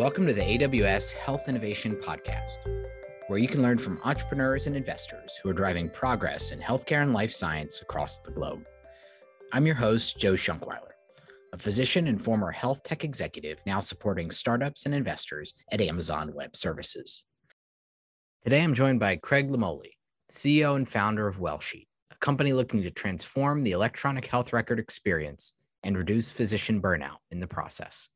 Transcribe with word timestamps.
Welcome 0.00 0.26
to 0.28 0.32
the 0.32 0.40
AWS 0.40 1.12
Health 1.12 1.46
Innovation 1.46 1.94
Podcast, 1.94 2.56
where 3.28 3.38
you 3.38 3.46
can 3.46 3.60
learn 3.60 3.76
from 3.76 4.00
entrepreneurs 4.02 4.66
and 4.66 4.74
investors 4.74 5.38
who 5.42 5.50
are 5.50 5.52
driving 5.52 5.90
progress 5.90 6.52
in 6.52 6.58
healthcare 6.58 7.02
and 7.02 7.12
life 7.12 7.34
science 7.34 7.82
across 7.82 8.18
the 8.18 8.30
globe. 8.30 8.64
I'm 9.52 9.66
your 9.66 9.74
host, 9.74 10.18
Joe 10.18 10.32
Shonkwiler, 10.32 10.92
a 11.52 11.58
physician 11.58 12.06
and 12.06 12.20
former 12.20 12.50
health 12.50 12.82
tech 12.82 13.04
executive 13.04 13.58
now 13.66 13.78
supporting 13.80 14.30
startups 14.30 14.86
and 14.86 14.94
investors 14.94 15.52
at 15.70 15.82
Amazon 15.82 16.32
Web 16.32 16.56
Services. 16.56 17.26
Today, 18.42 18.62
I'm 18.62 18.72
joined 18.72 19.00
by 19.00 19.16
Craig 19.16 19.50
Limoli, 19.50 19.90
CEO 20.32 20.76
and 20.76 20.88
founder 20.88 21.28
of 21.28 21.40
WellSheet, 21.40 21.88
a 22.10 22.16
company 22.20 22.54
looking 22.54 22.82
to 22.84 22.90
transform 22.90 23.64
the 23.64 23.72
electronic 23.72 24.24
health 24.24 24.54
record 24.54 24.78
experience 24.78 25.52
and 25.82 25.94
reduce 25.94 26.30
physician 26.30 26.80
burnout 26.80 27.18
in 27.30 27.40
the 27.40 27.46
process. 27.46 28.08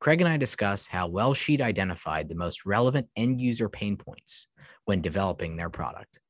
Craig 0.00 0.20
and 0.20 0.28
I 0.28 0.36
discuss 0.36 0.86
how 0.86 1.08
WellSheet 1.08 1.60
identified 1.60 2.28
the 2.28 2.36
most 2.36 2.64
relevant 2.64 3.08
end 3.16 3.40
user 3.40 3.68
pain 3.68 3.96
points 3.96 4.46
when 4.84 5.00
developing 5.00 5.56
their 5.56 5.70
product, 5.70 6.20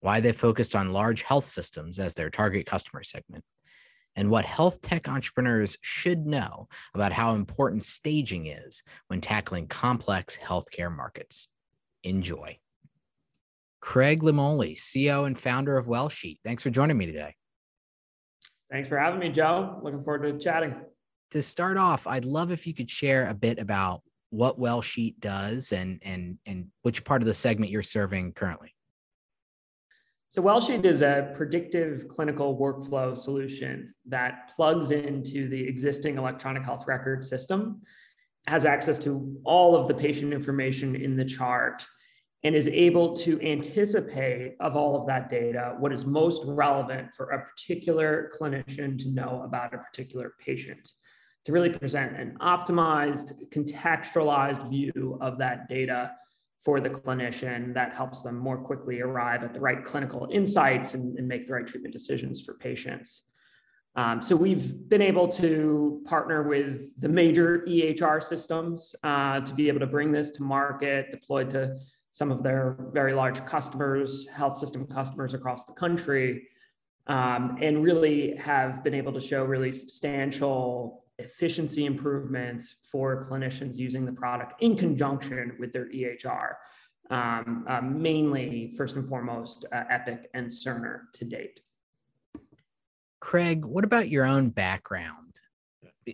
why 0.00 0.18
they 0.20 0.32
focused 0.32 0.74
on 0.74 0.92
large 0.92 1.22
health 1.22 1.44
systems 1.44 2.00
as 2.00 2.14
their 2.14 2.30
target 2.30 2.66
customer 2.66 3.04
segment, 3.04 3.44
and 4.16 4.28
what 4.28 4.44
health 4.44 4.80
tech 4.80 5.08
entrepreneurs 5.08 5.76
should 5.82 6.26
know 6.26 6.66
about 6.94 7.12
how 7.12 7.34
important 7.34 7.84
staging 7.84 8.46
is 8.46 8.82
when 9.06 9.20
tackling 9.20 9.68
complex 9.68 10.36
healthcare 10.36 10.94
markets. 10.94 11.48
Enjoy. 12.02 12.58
Craig 13.80 14.22
Limoli, 14.22 14.74
CEO 14.76 15.26
and 15.26 15.38
founder 15.38 15.76
of 15.76 15.86
WellSheet. 15.86 16.38
Thanks 16.44 16.64
for 16.64 16.70
joining 16.70 16.98
me 16.98 17.06
today. 17.06 17.36
Thanks 18.68 18.88
for 18.88 18.98
having 18.98 19.20
me, 19.20 19.28
Joe. 19.28 19.78
Looking 19.84 20.02
forward 20.02 20.24
to 20.24 20.44
chatting. 20.44 20.74
To 21.32 21.42
start 21.42 21.76
off, 21.76 22.06
I'd 22.06 22.24
love 22.24 22.52
if 22.52 22.66
you 22.66 22.74
could 22.74 22.90
share 22.90 23.28
a 23.28 23.34
bit 23.34 23.58
about 23.58 24.02
what 24.30 24.60
WellSheet 24.60 25.18
does 25.20 25.72
and 25.72 26.00
and 26.02 26.38
and 26.46 26.68
which 26.82 27.04
part 27.04 27.22
of 27.22 27.26
the 27.26 27.34
segment 27.34 27.70
you're 27.70 27.82
serving 27.82 28.32
currently. 28.32 28.74
So 30.28 30.42
WellSheet 30.42 30.84
is 30.84 31.02
a 31.02 31.32
predictive 31.34 32.08
clinical 32.08 32.58
workflow 32.58 33.16
solution 33.16 33.94
that 34.06 34.50
plugs 34.54 34.90
into 34.90 35.48
the 35.48 35.60
existing 35.60 36.18
electronic 36.18 36.64
health 36.64 36.84
record 36.86 37.24
system, 37.24 37.80
has 38.46 38.64
access 38.64 38.98
to 39.00 39.40
all 39.44 39.76
of 39.76 39.88
the 39.88 39.94
patient 39.94 40.32
information 40.32 40.94
in 40.94 41.16
the 41.16 41.24
chart, 41.24 41.86
and 42.44 42.54
is 42.54 42.68
able 42.68 43.16
to 43.16 43.40
anticipate 43.40 44.56
of 44.60 44.76
all 44.76 45.00
of 45.00 45.06
that 45.06 45.28
data 45.28 45.74
what 45.78 45.92
is 45.92 46.04
most 46.04 46.42
relevant 46.44 47.08
for 47.16 47.30
a 47.30 47.44
particular 47.44 48.30
clinician 48.38 48.98
to 48.98 49.08
know 49.08 49.42
about 49.44 49.74
a 49.74 49.78
particular 49.78 50.34
patient 50.38 50.92
to 51.46 51.52
really 51.52 51.70
present 51.70 52.16
an 52.16 52.36
optimized 52.40 53.32
contextualized 53.54 54.68
view 54.68 55.16
of 55.20 55.38
that 55.38 55.68
data 55.68 56.10
for 56.64 56.80
the 56.80 56.90
clinician 56.90 57.72
that 57.72 57.94
helps 57.94 58.22
them 58.22 58.36
more 58.36 58.58
quickly 58.58 59.00
arrive 59.00 59.44
at 59.44 59.54
the 59.54 59.60
right 59.60 59.84
clinical 59.84 60.28
insights 60.32 60.94
and, 60.94 61.16
and 61.16 61.28
make 61.28 61.46
the 61.46 61.52
right 61.52 61.64
treatment 61.64 61.94
decisions 61.94 62.44
for 62.44 62.54
patients. 62.54 63.22
Um, 63.94 64.20
so 64.20 64.34
we've 64.34 64.88
been 64.88 65.00
able 65.00 65.28
to 65.28 66.02
partner 66.04 66.42
with 66.42 66.90
the 66.98 67.08
major 67.08 67.64
EHR 67.68 68.20
systems 68.20 68.96
uh, 69.04 69.38
to 69.40 69.54
be 69.54 69.68
able 69.68 69.80
to 69.80 69.86
bring 69.86 70.10
this 70.10 70.30
to 70.30 70.42
market, 70.42 71.12
deployed 71.12 71.48
to 71.50 71.76
some 72.10 72.32
of 72.32 72.42
their 72.42 72.76
very 72.92 73.14
large 73.14 73.44
customers, 73.46 74.26
health 74.34 74.58
system 74.58 74.84
customers 74.84 75.32
across 75.32 75.64
the 75.64 75.72
country, 75.74 76.48
um, 77.06 77.56
and 77.62 77.84
really 77.84 78.34
have 78.34 78.82
been 78.82 78.94
able 78.94 79.12
to 79.12 79.20
show 79.20 79.44
really 79.44 79.70
substantial 79.70 81.04
efficiency 81.26 81.84
improvements 81.86 82.76
for 82.90 83.24
clinicians 83.24 83.76
using 83.76 84.04
the 84.04 84.12
product 84.12 84.62
in 84.62 84.76
conjunction 84.76 85.56
with 85.58 85.72
their 85.72 85.86
EHR. 85.86 86.54
Um, 87.10 87.64
uh, 87.68 87.80
mainly, 87.80 88.74
first 88.76 88.96
and 88.96 89.08
foremost, 89.08 89.64
uh, 89.72 89.84
Epic 89.90 90.28
and 90.34 90.46
Cerner 90.46 91.02
to 91.14 91.24
date. 91.24 91.60
Craig, 93.20 93.64
what 93.64 93.84
about 93.84 94.08
your 94.08 94.24
own 94.24 94.50
background? 94.50 95.22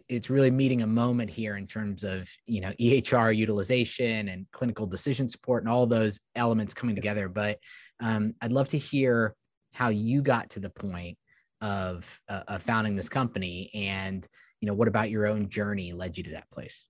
it's 0.09 0.31
really 0.31 0.51
meeting 0.51 0.81
a 0.81 0.87
moment 0.87 1.29
here 1.29 1.59
in 1.59 1.67
terms 1.67 2.03
of 2.03 2.27
you 2.47 2.63
know 2.63 2.73
EHR 2.81 3.37
utilization 3.37 4.29
and 4.29 4.47
clinical 4.51 4.87
decision 4.87 5.29
support 5.29 5.63
and 5.63 5.71
all 5.71 5.87
those 5.87 6.19
elements 6.35 6.73
coming 6.73 6.95
together. 6.95 7.29
But 7.29 7.59
um, 8.01 8.35
I'd 8.41 8.53
love 8.53 8.69
to 8.69 8.79
hear 8.79 9.35
how 9.73 9.89
you 9.89 10.23
got 10.23 10.49
to 10.51 10.61
the 10.61 10.71
point 10.71 11.19
of, 11.61 12.21
uh, 12.29 12.43
of 12.49 12.63
founding 12.63 12.97
this 12.97 13.09
company, 13.09 13.71
and 13.75 14.27
you 14.63 14.69
know 14.69 14.75
what 14.75 14.89
about 14.89 15.11
your 15.11 15.27
own 15.27 15.49
journey 15.49 15.93
led 15.93 16.17
you 16.17 16.23
to 16.23 16.31
that 16.31 16.49
place. 16.51 16.87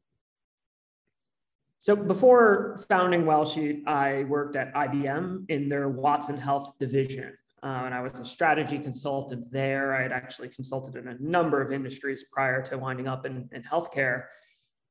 So 1.78 1.96
before 1.96 2.84
founding 2.88 3.24
WellSheet, 3.24 3.88
I 3.88 4.24
worked 4.24 4.56
at 4.56 4.72
IBM 4.74 5.46
in 5.48 5.68
their 5.68 5.88
Watson 5.88 6.36
Health 6.36 6.74
division. 6.78 7.32
Uh, 7.62 7.82
and 7.86 7.94
I 7.94 8.02
was 8.02 8.20
a 8.20 8.26
strategy 8.26 8.78
consultant 8.78 9.50
there. 9.50 9.96
I 9.96 10.02
had 10.02 10.12
actually 10.12 10.48
consulted 10.48 10.96
in 10.96 11.08
a 11.08 11.16
number 11.18 11.62
of 11.62 11.72
industries 11.72 12.24
prior 12.30 12.62
to 12.62 12.76
winding 12.76 13.08
up 13.08 13.24
in, 13.24 13.48
in 13.52 13.62
healthcare. 13.62 14.24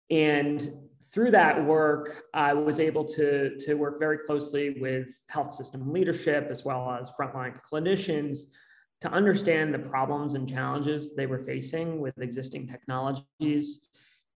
And 0.09 0.73
through 1.13 1.31
that 1.31 1.63
work, 1.63 2.23
I 2.33 2.53
was 2.53 2.79
able 2.79 3.05
to, 3.09 3.57
to 3.59 3.75
work 3.75 3.99
very 3.99 4.19
closely 4.25 4.77
with 4.81 5.07
health 5.27 5.53
system 5.53 5.93
leadership 5.93 6.47
as 6.49 6.65
well 6.65 6.89
as 6.99 7.11
frontline 7.11 7.59
clinicians 7.61 8.39
to 9.01 9.11
understand 9.11 9.73
the 9.73 9.79
problems 9.79 10.33
and 10.33 10.47
challenges 10.47 11.15
they 11.15 11.25
were 11.25 11.39
facing 11.39 11.99
with 11.99 12.17
existing 12.19 12.67
technologies. 12.67 13.81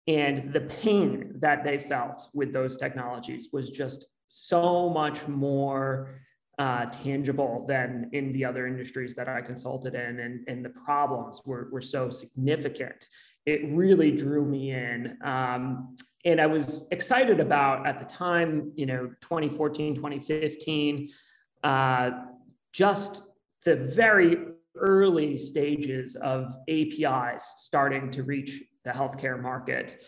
And 0.08 0.54
the 0.54 0.62
pain 0.62 1.34
that 1.40 1.64
they 1.64 1.78
felt 1.78 2.28
with 2.34 2.52
those 2.52 2.78
technologies 2.78 3.50
was 3.52 3.70
just 3.70 4.08
so 4.28 4.90
much 4.90 5.28
more 5.28 6.22
uh, 6.58 6.86
tangible 6.86 7.66
than 7.68 8.10
in 8.14 8.32
the 8.34 8.46
other 8.46 8.66
industries 8.66 9.14
that 9.16 9.28
I 9.28 9.42
consulted 9.42 9.94
in, 9.94 10.20
and, 10.20 10.48
and 10.48 10.64
the 10.64 10.70
problems 10.70 11.42
were, 11.46 11.68
were 11.72 11.82
so 11.82 12.10
significant. 12.10 13.10
It 13.46 13.62
really 13.70 14.12
drew 14.12 14.46
me 14.46 14.72
in. 14.72 15.18
Um, 15.24 15.96
and 16.24 16.42
I 16.42 16.48
was 16.48 16.88
excited 16.92 17.40
about 17.40 17.86
at 17.86 18.00
the 18.00 18.06
time, 18.06 18.72
you 18.76 18.86
know, 18.86 19.12
2014, 19.22 19.96
2015, 19.96 21.10
uh, 21.64 22.12
just 22.72 23.24
the 23.66 23.76
very 23.76 24.38
early 24.78 25.38
stages 25.38 26.16
of 26.18 26.56
APIs 26.70 27.56
starting 27.58 28.12
to 28.12 28.24
reach 28.24 28.64
the 28.84 28.92
healthcare 28.92 29.42
market. 29.42 30.02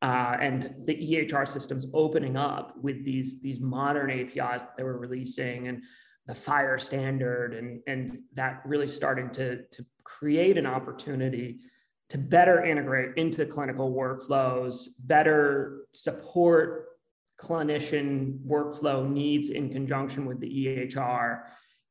Uh, 0.00 0.36
and 0.40 0.74
the 0.84 0.94
EHR 0.94 1.46
systems 1.46 1.86
opening 1.92 2.36
up 2.36 2.74
with 2.80 3.04
these, 3.04 3.40
these 3.40 3.58
modern 3.58 4.10
APIs 4.10 4.62
that 4.62 4.76
they 4.76 4.84
were 4.84 4.98
releasing 4.98 5.66
and 5.68 5.82
the 6.26 6.34
FHIR 6.34 6.80
standard 6.80 7.54
and, 7.54 7.80
and 7.86 8.18
that 8.34 8.60
really 8.64 8.86
starting 8.86 9.30
to, 9.30 9.62
to 9.68 9.84
create 10.04 10.56
an 10.56 10.66
opportunity 10.66 11.58
to 12.10 12.18
better 12.18 12.64
integrate 12.64 13.16
into 13.16 13.44
clinical 13.44 13.92
workflows, 13.92 14.88
better 15.00 15.86
support 15.94 16.86
clinician 17.40 18.38
workflow 18.46 19.08
needs 19.08 19.50
in 19.50 19.70
conjunction 19.70 20.26
with 20.26 20.40
the 20.40 20.48
EHR. 20.48 21.42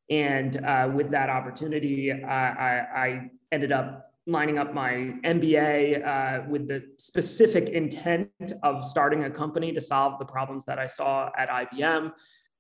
And 0.09 0.63
uh, 0.65 0.89
with 0.93 1.11
that 1.11 1.29
opportunity, 1.29 2.11
I, 2.11 2.79
I, 2.79 3.31
ended 3.51 3.71
up 3.71 4.11
lining 4.25 4.57
up 4.57 4.73
my 4.73 5.13
MBA 5.23 6.05
uh, 6.05 6.49
with 6.49 6.67
the 6.67 6.83
specific 6.97 7.69
intent 7.69 8.29
of 8.63 8.83
starting 8.83 9.23
a 9.23 9.29
company 9.29 9.71
to 9.71 9.79
solve 9.79 10.19
the 10.19 10.25
problems 10.25 10.65
that 10.65 10.77
I 10.79 10.87
saw 10.87 11.29
at 11.37 11.49
IBM. 11.49 12.11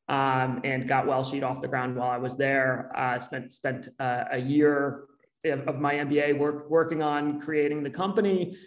Um, 0.09 0.61
and 0.63 0.87
got 0.87 1.05
WellSheet 1.05 1.43
off 1.43 1.59
the 1.59 1.67
ground 1.67 1.97
while 1.97 2.09
I 2.09 2.17
was 2.17 2.37
there. 2.37 2.89
Uh, 2.95 3.19
spent 3.19 3.51
spent 3.51 3.89
uh, 3.99 4.23
a 4.31 4.37
year 4.37 5.03
of, 5.43 5.79
my 5.79 5.95
MBA 5.95 6.37
work, 6.37 6.69
working 6.69 7.01
on 7.01 7.41
creating 7.41 7.83
the 7.83 7.89
company, 7.89 8.57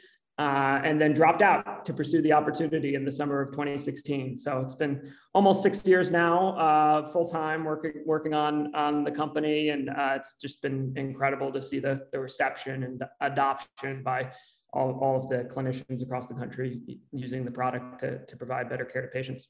uh, 0.40 0.80
and 0.84 0.98
then 0.98 1.12
dropped 1.12 1.42
out 1.42 1.84
to 1.84 1.92
pursue 1.92 2.22
the 2.22 2.32
opportunity 2.32 2.94
in 2.94 3.04
the 3.04 3.12
summer 3.12 3.42
of 3.42 3.52
2016. 3.52 4.38
So 4.38 4.60
it's 4.60 4.74
been 4.74 5.12
almost 5.34 5.62
six 5.62 5.86
years 5.86 6.10
now, 6.10 6.56
uh, 6.56 7.08
full 7.08 7.28
time 7.28 7.62
working 7.62 8.02
working 8.06 8.32
on 8.32 8.74
on 8.74 9.04
the 9.04 9.10
company, 9.10 9.68
and 9.68 9.90
uh, 9.90 10.14
it's 10.16 10.36
just 10.40 10.62
been 10.62 10.94
incredible 10.96 11.52
to 11.52 11.60
see 11.60 11.78
the 11.78 12.06
the 12.12 12.18
reception 12.18 12.84
and 12.84 13.04
adoption 13.20 14.02
by 14.02 14.32
all, 14.72 14.98
all 15.02 15.18
of 15.18 15.28
the 15.28 15.44
clinicians 15.54 16.02
across 16.02 16.26
the 16.26 16.34
country 16.34 16.80
using 17.12 17.44
the 17.44 17.50
product 17.50 18.00
to, 18.00 18.24
to 18.24 18.36
provide 18.36 18.70
better 18.70 18.86
care 18.86 19.02
to 19.02 19.08
patients. 19.08 19.48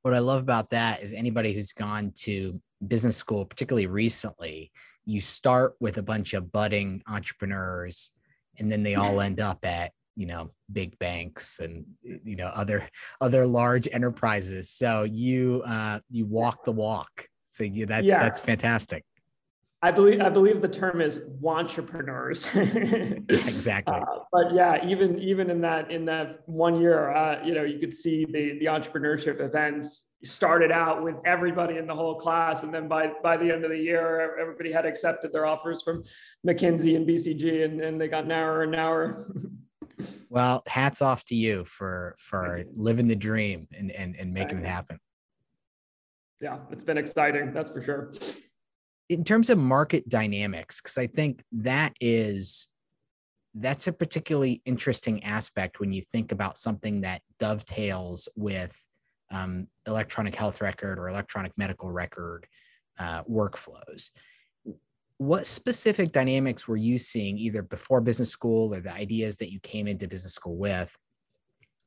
What 0.00 0.14
I 0.14 0.20
love 0.20 0.40
about 0.40 0.70
that 0.70 1.02
is 1.02 1.12
anybody 1.12 1.52
who's 1.52 1.72
gone 1.72 2.12
to 2.20 2.58
business 2.86 3.18
school, 3.18 3.44
particularly 3.44 3.86
recently, 3.86 4.70
you 5.04 5.20
start 5.20 5.74
with 5.78 5.98
a 5.98 6.02
bunch 6.02 6.32
of 6.32 6.50
budding 6.52 7.02
entrepreneurs 7.06 8.12
and 8.58 8.70
then 8.70 8.82
they 8.82 8.94
all 8.94 9.20
end 9.20 9.40
up 9.40 9.64
at 9.64 9.92
you 10.16 10.26
know 10.26 10.50
big 10.72 10.98
banks 10.98 11.60
and 11.60 11.84
you 12.02 12.36
know 12.36 12.46
other 12.54 12.88
other 13.20 13.46
large 13.46 13.88
enterprises 13.92 14.70
so 14.70 15.02
you 15.02 15.62
uh 15.66 15.98
you 16.10 16.24
walk 16.24 16.64
the 16.64 16.72
walk 16.72 17.28
so 17.50 17.64
you, 17.64 17.86
that's 17.86 18.08
yeah. 18.08 18.22
that's 18.22 18.40
fantastic 18.40 19.04
I 19.84 19.90
believe 19.90 20.22
I 20.22 20.30
believe 20.30 20.62
the 20.62 20.68
term 20.68 21.02
is 21.02 21.20
entrepreneurs. 21.44 22.48
exactly. 22.56 23.94
Uh, 23.94 24.04
but 24.32 24.54
yeah, 24.54 24.82
even 24.82 25.18
even 25.18 25.50
in 25.50 25.60
that 25.60 25.90
in 25.90 26.06
that 26.06 26.40
one 26.46 26.80
year, 26.80 27.10
uh, 27.10 27.44
you 27.44 27.52
know, 27.52 27.64
you 27.64 27.78
could 27.78 27.92
see 27.92 28.24
the 28.24 28.58
the 28.60 28.64
entrepreneurship 28.64 29.42
events 29.42 30.06
started 30.24 30.72
out 30.72 31.02
with 31.02 31.16
everybody 31.24 31.76
in 31.78 31.86
the 31.86 31.94
whole 31.94 32.14
class, 32.16 32.62
and 32.62 32.72
then 32.72 32.88
by 32.88 33.12
by 33.22 33.36
the 33.36 33.50
end 33.50 33.64
of 33.64 33.70
the 33.70 33.78
year, 33.78 34.36
everybody 34.40 34.72
had 34.72 34.86
accepted 34.86 35.32
their 35.32 35.46
offers 35.46 35.82
from 35.82 36.04
McKinsey 36.46 36.96
and 36.96 37.06
BCG, 37.06 37.64
and, 37.64 37.80
and 37.80 38.00
they 38.00 38.08
got 38.08 38.26
narrower 38.26 38.62
and 38.62 38.72
narrower. 38.72 39.32
well, 40.28 40.62
hats 40.66 41.02
off 41.02 41.24
to 41.26 41.34
you 41.34 41.64
for 41.64 42.14
for 42.18 42.64
living 42.72 43.06
the 43.06 43.16
dream 43.16 43.68
and 43.76 43.90
and, 43.92 44.16
and 44.16 44.32
making 44.32 44.58
it 44.58 44.66
happen. 44.66 44.98
Yeah, 46.40 46.58
it's 46.70 46.84
been 46.84 46.98
exciting, 46.98 47.52
that's 47.52 47.70
for 47.70 47.82
sure 47.82 48.12
in 49.08 49.24
terms 49.24 49.50
of 49.50 49.58
market 49.58 50.08
dynamics, 50.08 50.80
because 50.80 50.98
I 50.98 51.06
think 51.06 51.42
that 51.52 51.94
is 52.00 52.68
that's 53.56 53.86
a 53.86 53.92
particularly 53.92 54.60
interesting 54.64 55.22
aspect 55.22 55.78
when 55.78 55.92
you 55.92 56.02
think 56.02 56.32
about 56.32 56.58
something 56.58 57.02
that 57.02 57.22
dovetails 57.38 58.28
with 58.34 58.76
um, 59.34 59.66
electronic 59.86 60.34
health 60.34 60.60
record 60.60 60.98
or 60.98 61.08
electronic 61.08 61.52
medical 61.56 61.90
record 61.90 62.46
uh, 62.98 63.24
workflows. 63.24 64.10
What 65.18 65.46
specific 65.46 66.12
dynamics 66.12 66.68
were 66.68 66.76
you 66.76 66.98
seeing 66.98 67.38
either 67.38 67.62
before 67.62 68.00
business 68.00 68.30
school 68.30 68.74
or 68.74 68.80
the 68.80 68.92
ideas 68.92 69.36
that 69.38 69.52
you 69.52 69.60
came 69.60 69.86
into 69.86 70.08
business 70.08 70.34
school 70.34 70.56
with 70.56 70.96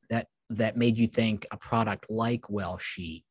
that 0.09 0.27
that 0.49 0.77
made 0.77 0.97
you 0.97 1.07
think 1.07 1.45
a 1.51 1.57
product 1.57 2.09
like 2.09 2.41
WellSheet 2.43 3.23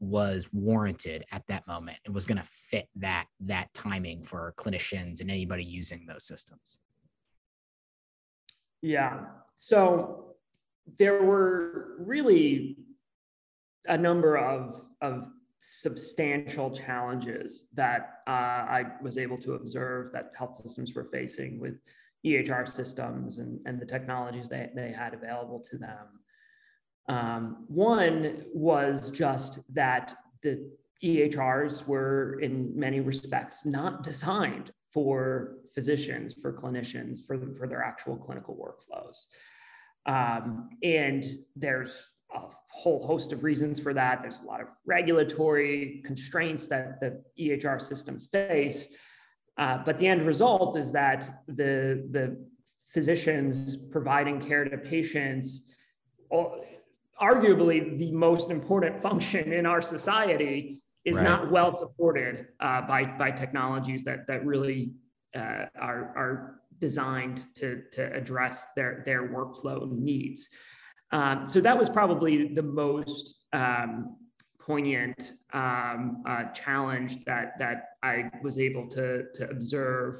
was 0.00 0.48
warranted 0.52 1.24
at 1.32 1.42
that 1.48 1.66
moment 1.66 1.98
and 2.04 2.14
was 2.14 2.26
going 2.26 2.38
to 2.38 2.44
fit 2.44 2.88
that 2.96 3.26
that 3.40 3.72
timing 3.74 4.22
for 4.22 4.52
clinicians 4.56 5.20
and 5.20 5.30
anybody 5.30 5.64
using 5.64 6.04
those 6.04 6.26
systems 6.26 6.78
yeah 8.82 9.20
so 9.54 10.34
there 10.98 11.22
were 11.22 11.94
really 11.98 12.76
a 13.86 13.96
number 13.96 14.36
of 14.36 14.82
of 15.00 15.28
substantial 15.60 16.70
challenges 16.70 17.66
that 17.72 18.20
uh, 18.26 18.30
I 18.30 18.84
was 19.02 19.16
able 19.16 19.38
to 19.38 19.54
observe 19.54 20.12
that 20.12 20.32
health 20.36 20.56
systems 20.56 20.94
were 20.94 21.04
facing 21.04 21.58
with 21.58 21.80
EHR 22.24 22.68
systems 22.68 23.38
and, 23.38 23.60
and 23.64 23.80
the 23.80 23.86
technologies 23.86 24.48
they, 24.48 24.70
they 24.74 24.92
had 24.92 25.14
available 25.14 25.60
to 25.60 25.78
them. 25.78 26.06
Um, 27.08 27.64
one 27.68 28.44
was 28.52 29.10
just 29.10 29.60
that 29.72 30.14
the 30.42 30.70
EHRs 31.02 31.86
were, 31.86 32.38
in 32.40 32.78
many 32.78 33.00
respects, 33.00 33.64
not 33.64 34.02
designed 34.02 34.70
for 34.92 35.56
physicians, 35.74 36.34
for 36.40 36.52
clinicians, 36.52 37.18
for, 37.26 37.38
for 37.58 37.66
their 37.66 37.82
actual 37.82 38.16
clinical 38.16 38.54
workflows. 38.54 39.16
Um, 40.06 40.70
and 40.82 41.24
there's 41.56 42.10
a 42.32 42.40
whole 42.70 43.04
host 43.06 43.32
of 43.32 43.44
reasons 43.44 43.80
for 43.80 43.94
that. 43.94 44.22
There's 44.22 44.38
a 44.38 44.46
lot 44.46 44.60
of 44.60 44.68
regulatory 44.86 46.02
constraints 46.04 46.66
that 46.68 47.00
the 47.00 47.22
EHR 47.38 47.80
systems 47.80 48.26
face. 48.26 48.88
Uh, 49.56 49.78
but 49.84 49.98
the 49.98 50.06
end 50.06 50.26
result 50.26 50.76
is 50.76 50.90
that 50.92 51.42
the, 51.46 52.08
the 52.10 52.36
physicians 52.88 53.76
providing 53.76 54.40
care 54.40 54.64
to 54.64 54.78
patients 54.78 55.62
arguably 57.20 57.98
the 57.98 58.12
most 58.12 58.50
important 58.50 59.00
function 59.00 59.52
in 59.52 59.66
our 59.66 59.82
society 59.82 60.80
is 61.04 61.16
right. 61.16 61.24
not 61.24 61.50
well 61.50 61.76
supported 61.76 62.48
uh, 62.60 62.80
by 62.82 63.04
by 63.04 63.30
technologies 63.30 64.04
that 64.04 64.26
that 64.26 64.44
really 64.44 64.92
uh, 65.36 65.66
are 65.80 66.12
are 66.16 66.60
designed 66.80 67.46
to 67.54 67.82
to 67.92 68.12
address 68.14 68.66
their 68.74 69.02
their 69.04 69.28
workflow 69.28 69.90
needs. 69.90 70.48
Um, 71.14 71.46
so 71.46 71.60
that 71.60 71.78
was 71.78 71.88
probably 71.88 72.48
the 72.48 72.62
most 72.62 73.36
um, 73.52 74.16
poignant 74.60 75.34
um, 75.52 76.24
uh, 76.26 76.46
challenge 76.46 77.24
that 77.24 77.56
that 77.60 77.90
I 78.02 78.30
was 78.42 78.58
able 78.58 78.88
to 78.90 79.26
to 79.34 79.48
observe 79.48 80.16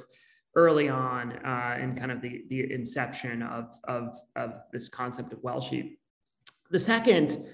early 0.55 0.87
on 0.87 1.33
uh, 1.45 1.77
in 1.81 1.95
kind 1.95 2.11
of 2.13 2.21
the 2.21 2.45
the 2.49 2.71
inception 2.71 3.43
of 3.43 3.77
of 3.89 4.17
of 4.37 4.53
this 4.71 4.87
concept 4.87 5.33
of 5.33 5.39
WellSheet. 5.39 5.97
The 6.71 6.79
second, 6.79 7.45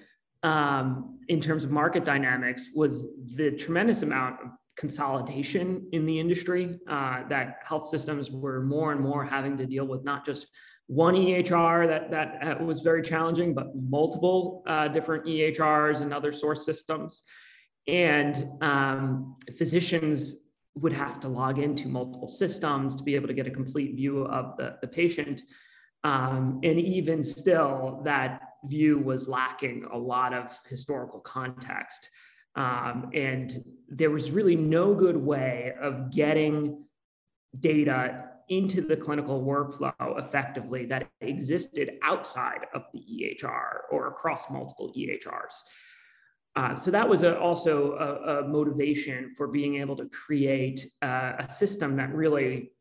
um, 0.43 1.19
in 1.27 1.41
terms 1.41 1.63
of 1.63 1.71
market 1.71 2.05
dynamics, 2.05 2.69
was 2.75 3.07
the 3.35 3.51
tremendous 3.51 4.03
amount 4.03 4.39
of 4.39 4.51
consolidation 4.77 5.87
in 5.93 6.05
the 6.05 6.19
industry 6.19 6.79
uh, 6.87 7.23
that 7.27 7.57
health 7.63 7.87
systems 7.87 8.29
were 8.29 8.61
more 8.61 8.91
and 8.91 9.01
more 9.01 9.25
having 9.25 9.57
to 9.57 9.65
deal 9.65 9.85
with 9.85 10.03
not 10.03 10.25
just 10.25 10.45
one 10.91 11.15
EHR 11.15 11.87
that, 11.87 12.11
that 12.11 12.61
was 12.61 12.81
very 12.81 13.01
challenging, 13.01 13.53
but 13.53 13.67
multiple 13.73 14.61
uh, 14.67 14.89
different 14.89 15.25
EHRs 15.25 16.01
and 16.01 16.13
other 16.13 16.33
source 16.33 16.65
systems. 16.65 17.23
And 17.87 18.49
um, 18.59 19.37
physicians 19.57 20.35
would 20.75 20.91
have 20.91 21.17
to 21.21 21.29
log 21.29 21.59
into 21.59 21.87
multiple 21.87 22.27
systems 22.27 22.97
to 22.97 23.03
be 23.03 23.15
able 23.15 23.29
to 23.29 23.33
get 23.33 23.47
a 23.47 23.51
complete 23.51 23.95
view 23.95 24.23
of 24.25 24.57
the, 24.57 24.75
the 24.81 24.87
patient. 24.87 25.43
Um, 26.03 26.59
and 26.61 26.77
even 26.77 27.23
still, 27.23 28.01
that 28.03 28.41
view 28.65 28.99
was 28.99 29.29
lacking 29.29 29.85
a 29.93 29.97
lot 29.97 30.33
of 30.33 30.59
historical 30.67 31.21
context. 31.21 32.09
Um, 32.55 33.11
and 33.13 33.63
there 33.87 34.11
was 34.11 34.29
really 34.29 34.57
no 34.57 34.93
good 34.93 35.15
way 35.15 35.71
of 35.81 36.11
getting 36.11 36.83
data 37.61 38.30
into 38.49 38.81
the 38.81 38.95
clinical 38.95 39.43
workflow 39.43 39.93
effectively 40.17 40.85
that 40.85 41.07
existed 41.21 41.93
outside 42.03 42.67
of 42.73 42.83
the 42.93 42.99
EHR 42.99 43.81
or 43.91 44.07
across 44.07 44.49
multiple 44.49 44.93
EHRs. 44.97 45.53
Uh, 46.55 46.75
so 46.75 46.91
that 46.91 47.07
was 47.07 47.23
a, 47.23 47.39
also 47.39 47.93
a, 47.93 48.39
a, 48.39 48.47
motivation 48.47 49.33
for 49.37 49.47
being 49.47 49.75
able 49.75 49.95
to 49.95 50.09
create 50.09 50.85
uh, 51.01 51.33
a 51.39 51.49
system 51.49 51.95
that 51.95 52.13
really 52.13 52.71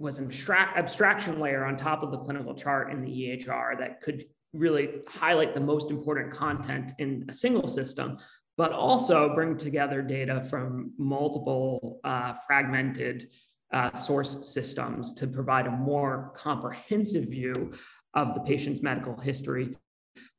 was 0.00 0.18
an 0.18 0.24
abstract, 0.24 0.76
abstraction 0.76 1.38
layer 1.38 1.64
on 1.64 1.76
top 1.76 2.02
of 2.02 2.10
the 2.10 2.18
clinical 2.18 2.52
chart 2.52 2.90
in 2.90 3.00
the 3.00 3.08
EHR 3.08 3.78
that 3.78 4.00
could 4.00 4.24
really 4.52 5.02
highlight 5.06 5.54
the 5.54 5.60
most 5.60 5.90
important 5.90 6.32
content 6.32 6.92
in 6.98 7.24
a 7.28 7.34
single 7.34 7.68
system, 7.68 8.18
but 8.56 8.72
also 8.72 9.34
bring 9.34 9.56
together 9.56 10.02
data 10.02 10.44
from 10.50 10.92
multiple 10.98 12.00
uh, 12.02 12.34
fragmented 12.46 13.28
uh, 13.72 13.94
source 13.94 14.52
systems 14.52 15.12
to 15.14 15.26
provide 15.26 15.66
a 15.66 15.70
more 15.70 16.32
comprehensive 16.34 17.24
view 17.24 17.72
of 18.14 18.34
the 18.34 18.40
patient's 18.40 18.82
medical 18.82 19.16
history, 19.18 19.76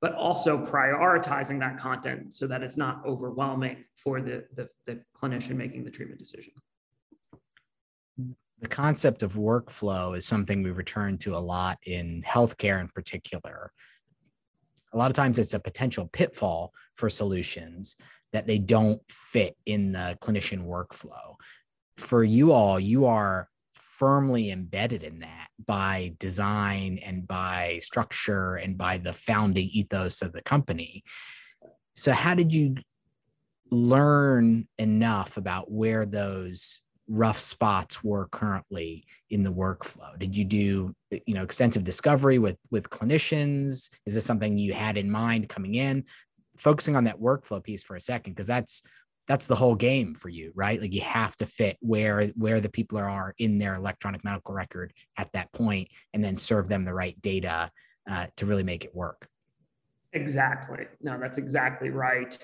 but 0.02 0.14
also 0.14 0.64
prioritizing 0.64 1.60
that 1.60 1.78
content 1.78 2.34
so 2.34 2.46
that 2.46 2.62
it's 2.62 2.78
not 2.78 3.02
overwhelming 3.06 3.84
for 3.96 4.22
the, 4.22 4.46
the, 4.56 4.70
the 4.86 5.02
clinician 5.16 5.56
making 5.56 5.84
the 5.84 5.92
treatment 5.92 6.20
decision 6.20 6.54
the 8.60 8.70
concept 8.70 9.24
of 9.24 9.34
workflow 9.34 10.16
is 10.16 10.26
something 10.26 10.64
we 10.64 10.72
return 10.72 11.18
to 11.18 11.36
a 11.36 11.38
lot 11.38 11.78
in 11.86 12.22
healthcare 12.22 12.80
in 12.80 12.88
particular 12.88 13.74
a 14.94 14.98
lot 14.98 15.10
of 15.10 15.16
times 15.16 15.40
it's 15.40 15.54
a 15.54 15.60
potential 15.60 16.08
pitfall 16.14 16.72
for 16.96 17.10
solutions 17.10 17.96
that 18.32 18.48
they 18.48 18.58
don't 18.58 19.02
fit 19.10 19.56
in 19.66 19.92
the 19.92 20.18
clinician 20.22 20.66
workflow. 20.66 21.36
For 21.98 22.24
you 22.24 22.52
all, 22.52 22.80
you 22.80 23.06
are 23.06 23.50
firmly 23.76 24.52
embedded 24.52 25.04
in 25.04 25.20
that 25.20 25.48
by 25.66 26.14
design 26.20 27.00
and 27.06 27.28
by 27.28 27.80
structure 27.82 28.56
and 28.56 28.78
by 28.78 28.98
the 28.98 29.14
founding 29.14 29.68
ethos 29.72 30.22
of 30.22 30.34
the 30.34 30.42
company. 30.42 31.04
So, 31.96 32.12
how 32.12 32.36
did 32.36 32.54
you 32.54 32.76
learn 33.70 34.68
enough 34.78 35.38
about 35.38 35.72
where 35.72 36.06
those 36.06 36.82
rough 37.08 37.40
spots 37.40 38.04
were 38.04 38.28
currently 38.30 39.06
in 39.30 39.44
the 39.44 39.54
workflow? 39.54 40.18
Did 40.18 40.36
you 40.36 40.46
do 40.46 40.96
you 41.26 41.34
know 41.34 41.44
extensive 41.44 41.84
discovery 41.84 42.40
with 42.40 42.58
with 42.72 42.90
clinicians? 42.90 43.90
Is 44.06 44.16
this 44.16 44.26
something 44.26 44.58
you 44.58 44.74
had 44.74 44.98
in 44.98 45.10
mind 45.10 45.50
coming 45.50 45.76
in? 45.76 46.06
Focusing 46.58 46.96
on 46.96 47.04
that 47.06 47.20
workflow 47.20 47.64
piece 47.64 47.84
for 47.84 47.96
a 47.96 48.02
second 48.02 48.34
because 48.34 48.48
that's 48.48 48.84
that's 49.28 49.48
the 49.48 49.56
whole 49.56 49.76
game 49.76 50.14
for 50.16 50.30
you 50.30 50.52
right? 50.56 50.82
Like 50.82 50.94
you 50.94 51.02
have 51.02 51.36
to 51.38 51.46
fit 51.46 51.78
where 51.82 52.28
where 52.36 52.60
the 52.60 52.70
people 52.70 52.98
are 52.98 53.34
in 53.38 53.58
their 53.58 53.76
electronic 53.76 54.24
medical 54.24 54.54
record 54.54 54.94
at 55.18 55.32
that 55.34 55.52
point 55.54 55.90
and 56.14 56.24
then 56.24 56.36
serve 56.36 56.68
them 56.68 56.86
the 56.86 56.94
right 56.94 57.20
data 57.22 57.72
uh, 58.10 58.28
to 58.38 58.46
really 58.46 58.64
make 58.64 58.86
it 58.86 58.96
work. 58.96 59.28
Exactly. 60.14 60.86
No 61.02 61.18
that's 61.20 61.38
exactly 61.38 61.90
right. 61.90 62.38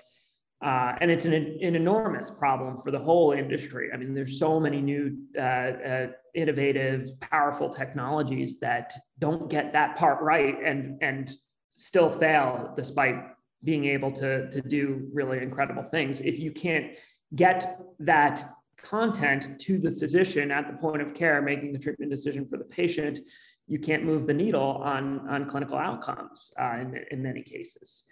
Uh, 0.62 0.94
and 1.00 1.10
it's 1.10 1.24
an, 1.24 1.34
an 1.34 1.76
enormous 1.76 2.30
problem 2.30 2.82
for 2.82 2.92
the 2.92 3.00
whole 3.00 3.32
industry. 3.32 3.92
I 3.94 3.98
mean, 3.98 4.14
there's 4.14 4.38
so 4.38 4.60
many 4.60 4.82
new, 4.82 5.18
uh, 5.38 5.42
uh, 5.42 6.08
innovative, 6.36 7.18
powerful 7.22 7.70
technologies 7.70 8.60
that 8.60 8.94
don't 9.20 9.50
get 9.50 9.72
that 9.72 9.96
part 9.96 10.22
right 10.22 10.56
and 10.64 10.98
and 11.02 11.32
still 11.70 12.12
fail 12.12 12.74
despite 12.76 13.16
being 13.64 13.86
able 13.86 14.12
to 14.12 14.50
to 14.52 14.62
do 14.62 15.10
really 15.14 15.40
incredible 15.40 15.84
things. 15.84 16.22
If 16.22 16.40
you 16.40 16.52
can't 16.52 16.94
get 17.36 17.80
that 18.00 18.56
content 18.82 19.60
to 19.60 19.78
the 19.78 19.92
physician 19.92 20.52
at 20.52 20.68
the 20.68 20.78
point 20.78 21.02
of 21.02 21.14
care, 21.14 21.42
making 21.42 21.74
the 21.74 21.80
treatment 21.80 22.12
decision 22.12 22.48
for 22.48 22.58
the 22.58 22.64
patient, 22.64 23.20
you 23.68 23.80
can't 23.80 24.04
move 24.04 24.26
the 24.26 24.34
needle 24.34 24.82
on, 24.84 25.28
on 25.30 25.46
clinical 25.46 25.78
outcomes 25.78 26.52
uh, 26.60 26.78
in, 26.82 27.00
in 27.12 27.22
many 27.22 27.44
cases. 27.44 28.04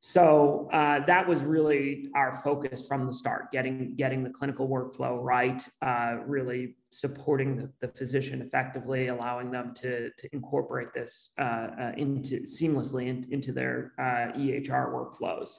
So 0.00 0.68
uh, 0.72 1.04
that 1.06 1.26
was 1.26 1.42
really 1.42 2.08
our 2.14 2.32
focus 2.42 2.86
from 2.86 3.06
the 3.06 3.12
start, 3.12 3.50
getting, 3.50 3.96
getting 3.96 4.22
the 4.22 4.30
clinical 4.30 4.68
workflow 4.68 5.20
right, 5.20 5.66
uh, 5.82 6.18
really 6.24 6.76
supporting 6.90 7.56
the, 7.56 7.70
the, 7.80 7.88
physician 7.88 8.40
effectively, 8.40 9.08
allowing 9.08 9.50
them 9.50 9.74
to, 9.74 10.10
to 10.10 10.28
incorporate 10.32 10.94
this 10.94 11.30
uh, 11.38 11.42
uh 11.42 11.92
into 11.96 12.42
seamlessly 12.42 13.08
in, 13.08 13.26
into 13.32 13.50
their 13.50 13.92
uh, 13.98 14.38
EHR 14.38 14.92
workflows. 14.92 15.58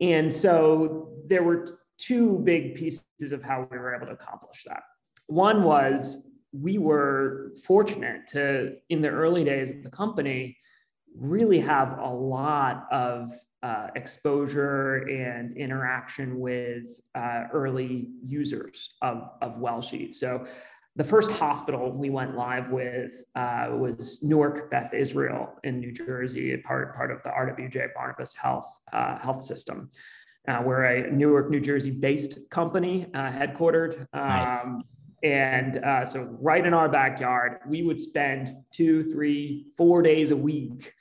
And 0.00 0.32
so 0.32 1.08
there 1.26 1.42
were 1.42 1.80
two 1.96 2.40
big 2.44 2.74
pieces 2.74 3.32
of 3.32 3.42
how 3.42 3.66
we 3.70 3.78
were 3.78 3.94
able 3.94 4.06
to 4.06 4.12
accomplish 4.12 4.64
that. 4.66 4.82
One 5.26 5.62
was 5.62 6.28
we 6.52 6.78
were 6.78 7.52
fortunate 7.64 8.26
to, 8.28 8.76
in 8.90 9.02
the 9.02 9.08
early 9.08 9.44
days 9.44 9.70
of 9.70 9.82
the 9.82 9.90
company, 9.90 10.56
really 11.18 11.60
have 11.60 11.98
a 11.98 12.08
lot 12.08 12.86
of 12.92 13.32
uh, 13.62 13.88
exposure 13.96 15.08
and 15.08 15.56
interaction 15.56 16.38
with 16.38 17.00
uh, 17.14 17.44
early 17.52 18.10
users 18.24 18.94
of, 19.02 19.30
of 19.42 19.56
WellSheet. 19.56 20.14
So 20.14 20.46
the 20.94 21.04
first 21.04 21.30
hospital 21.30 21.92
we 21.92 22.10
went 22.10 22.36
live 22.36 22.70
with 22.70 23.24
uh, 23.34 23.68
was 23.72 24.20
Newark 24.22 24.70
Beth 24.70 24.94
Israel 24.94 25.54
in 25.64 25.80
New 25.80 25.92
Jersey, 25.92 26.56
part, 26.58 26.94
part 26.96 27.10
of 27.10 27.22
the 27.22 27.30
RWJ 27.30 27.94
Barnabas 27.94 28.34
Health 28.34 28.80
uh, 28.92 29.18
health 29.18 29.42
system. 29.42 29.90
Uh, 30.46 30.62
we're 30.64 30.84
a 30.84 31.10
Newark, 31.10 31.50
New 31.50 31.60
Jersey 31.60 31.90
based 31.90 32.38
company, 32.50 33.06
uh, 33.14 33.30
headquartered. 33.30 34.06
Um, 34.12 34.28
nice. 34.28 34.64
And 35.22 35.84
uh, 35.84 36.06
so, 36.06 36.22
right 36.40 36.64
in 36.64 36.72
our 36.72 36.88
backyard, 36.88 37.58
we 37.68 37.82
would 37.82 37.98
spend 37.98 38.56
two, 38.72 39.02
three, 39.02 39.66
four 39.76 40.00
days 40.00 40.30
a 40.30 40.36
week 40.36 40.94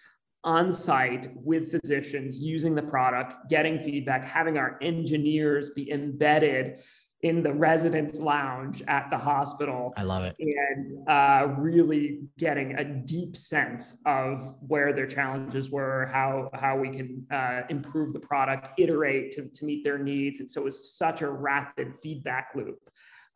on 0.48 0.72
site 0.72 1.28
with 1.36 1.70
physicians 1.70 2.40
using 2.40 2.74
the 2.74 2.82
product, 2.82 3.36
getting 3.50 3.80
feedback, 3.80 4.24
having 4.24 4.58
our 4.58 4.80
engineers 4.82 5.72
be 5.72 5.92
embedded 5.92 6.78
in 7.22 7.44
the 7.44 7.52
residents 7.52 8.22
lounge 8.22 8.82
at 8.88 9.10
the 9.10 9.18
hospital. 9.18 9.94
I 9.98 10.04
love 10.04 10.24
it. 10.24 10.38
And 10.40 11.10
uh, 11.10 11.54
really 11.58 12.20
getting 12.38 12.76
a 12.76 12.86
deep 12.86 13.36
sense 13.36 13.98
of 14.06 14.54
where 14.66 14.94
their 14.94 15.08
challenges 15.08 15.70
were, 15.70 16.10
how, 16.14 16.50
how 16.54 16.78
we 16.78 16.92
can 16.92 17.28
uh, 17.30 17.64
improve 17.70 18.14
the 18.14 18.20
product, 18.20 18.80
iterate 18.80 19.34
to, 19.34 19.50
to 19.50 19.66
meet 19.66 19.84
their 19.84 19.98
needs. 19.98 20.40
And 20.40 20.50
so 20.50 20.62
it 20.62 20.66
was 20.66 20.96
such 20.98 21.22
a 21.22 21.30
rapid 21.30 21.96
feedback 22.02 22.52
loop. 22.56 22.80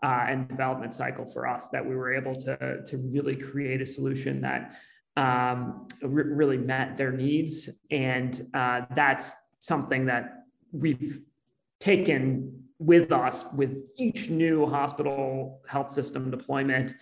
Uh, 0.04 0.26
and 0.28 0.48
development 0.48 0.96
cycle 0.96 1.28
for 1.28 1.48
us 1.48 1.70
that 1.70 1.86
we 1.86 1.96
were 1.96 2.12
able 2.12 2.34
to, 2.34 2.82
to 2.84 2.98
really 2.98 3.36
create 3.36 3.84
a 3.84 3.86
solution 3.86 4.42
that 4.42 4.74
um, 5.18 5.88
re- 6.02 6.24
really 6.24 6.58
met 6.58 6.98
their 6.98 7.12
needs. 7.12 7.70
And 7.90 8.48
uh, 8.54 8.82
that's 8.96 9.34
something 9.60 10.06
that 10.06 10.46
we've 10.72 11.22
taken 11.80 12.64
with 12.80 13.12
us 13.12 13.46
with 13.54 13.78
each 13.98 14.30
new 14.30 14.66
hospital 14.66 15.62
health 15.68 15.92
system 15.92 16.32
deployment 16.32 16.96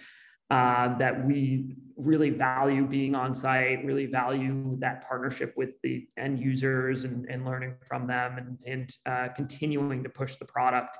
uh, 0.49 0.97
that 0.97 1.25
we 1.25 1.75
really 1.95 2.31
value 2.31 2.85
being 2.87 3.13
on 3.13 3.35
site, 3.35 3.85
really 3.85 4.07
value 4.07 4.75
that 4.79 5.07
partnership 5.07 5.53
with 5.55 5.69
the 5.83 6.07
end 6.17 6.39
users 6.39 7.03
and, 7.03 7.25
and 7.29 7.45
learning 7.45 7.75
from 7.85 8.05
them 8.05 8.37
and, 8.37 8.57
and 8.65 8.97
uh, 9.05 9.31
continuing 9.33 10.03
to 10.03 10.09
push 10.09 10.35
the 10.37 10.45
product. 10.45 10.97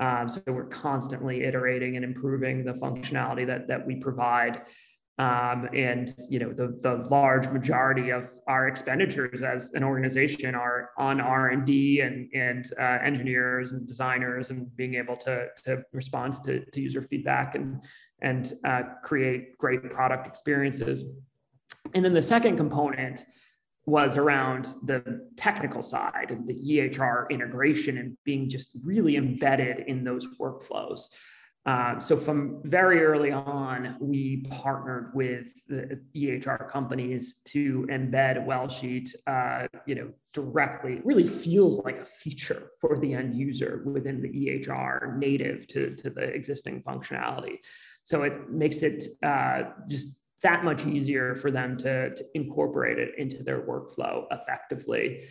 Um, 0.00 0.28
so 0.28 0.40
we're 0.46 0.64
constantly 0.66 1.44
iterating 1.44 1.96
and 1.96 2.04
improving 2.04 2.64
the 2.64 2.72
functionality 2.72 3.46
that, 3.46 3.68
that 3.68 3.86
we 3.86 3.96
provide. 3.96 4.62
Um, 5.18 5.70
and 5.74 6.14
you 6.28 6.38
know 6.38 6.52
the, 6.52 6.78
the 6.82 7.08
large 7.08 7.48
majority 7.48 8.10
of 8.10 8.28
our 8.46 8.68
expenditures 8.68 9.40
as 9.40 9.70
an 9.72 9.82
organization 9.82 10.54
are 10.54 10.90
on 10.98 11.22
r&d 11.22 12.00
and, 12.00 12.28
and 12.34 12.70
uh, 12.78 12.98
engineers 13.02 13.72
and 13.72 13.86
designers 13.86 14.50
and 14.50 14.76
being 14.76 14.94
able 14.96 15.16
to, 15.16 15.46
to 15.64 15.82
respond 15.92 16.34
to, 16.44 16.62
to 16.66 16.80
user 16.82 17.00
feedback 17.00 17.54
and, 17.54 17.80
and 18.20 18.52
uh, 18.66 18.82
create 19.02 19.56
great 19.56 19.88
product 19.88 20.26
experiences. 20.26 21.04
And 21.94 22.04
then 22.04 22.12
the 22.12 22.20
second 22.20 22.58
component 22.58 23.24
was 23.86 24.18
around 24.18 24.74
the 24.84 25.26
technical 25.36 25.82
side 25.82 26.30
and 26.30 26.46
the 26.46 26.80
ehr 26.80 27.26
integration 27.30 27.98
and 27.98 28.18
being 28.24 28.50
just 28.50 28.68
really 28.84 29.16
embedded 29.16 29.84
in 29.86 30.04
those 30.04 30.26
workflows 30.38 31.06
um, 31.66 32.00
so 32.00 32.16
from 32.16 32.60
very 32.62 33.04
early 33.04 33.32
on, 33.32 33.96
we 34.00 34.44
partnered 34.48 35.10
with 35.14 35.46
the 35.68 36.00
EHR 36.14 36.68
companies 36.68 37.40
to 37.46 37.86
embed 37.90 38.46
WellSheet, 38.46 39.12
uh, 39.26 39.66
you 39.84 39.96
know, 39.96 40.12
directly. 40.32 40.94
It 40.94 41.04
really 41.04 41.26
feels 41.26 41.80
like 41.84 41.98
a 41.98 42.04
feature 42.04 42.70
for 42.80 42.98
the 42.98 43.14
end 43.14 43.34
user 43.34 43.82
within 43.84 44.22
the 44.22 44.28
EHR, 44.28 45.18
native 45.18 45.66
to, 45.68 45.96
to 45.96 46.08
the 46.08 46.22
existing 46.22 46.82
functionality. 46.84 47.58
So 48.04 48.22
it 48.22 48.48
makes 48.48 48.84
it 48.84 49.04
uh, 49.24 49.64
just 49.88 50.06
that 50.42 50.64
much 50.64 50.86
easier 50.86 51.34
for 51.34 51.50
them 51.50 51.76
to, 51.78 52.14
to 52.14 52.24
incorporate 52.34 53.00
it 53.00 53.18
into 53.18 53.42
their 53.42 53.62
workflow 53.62 54.26
effectively. 54.30 55.24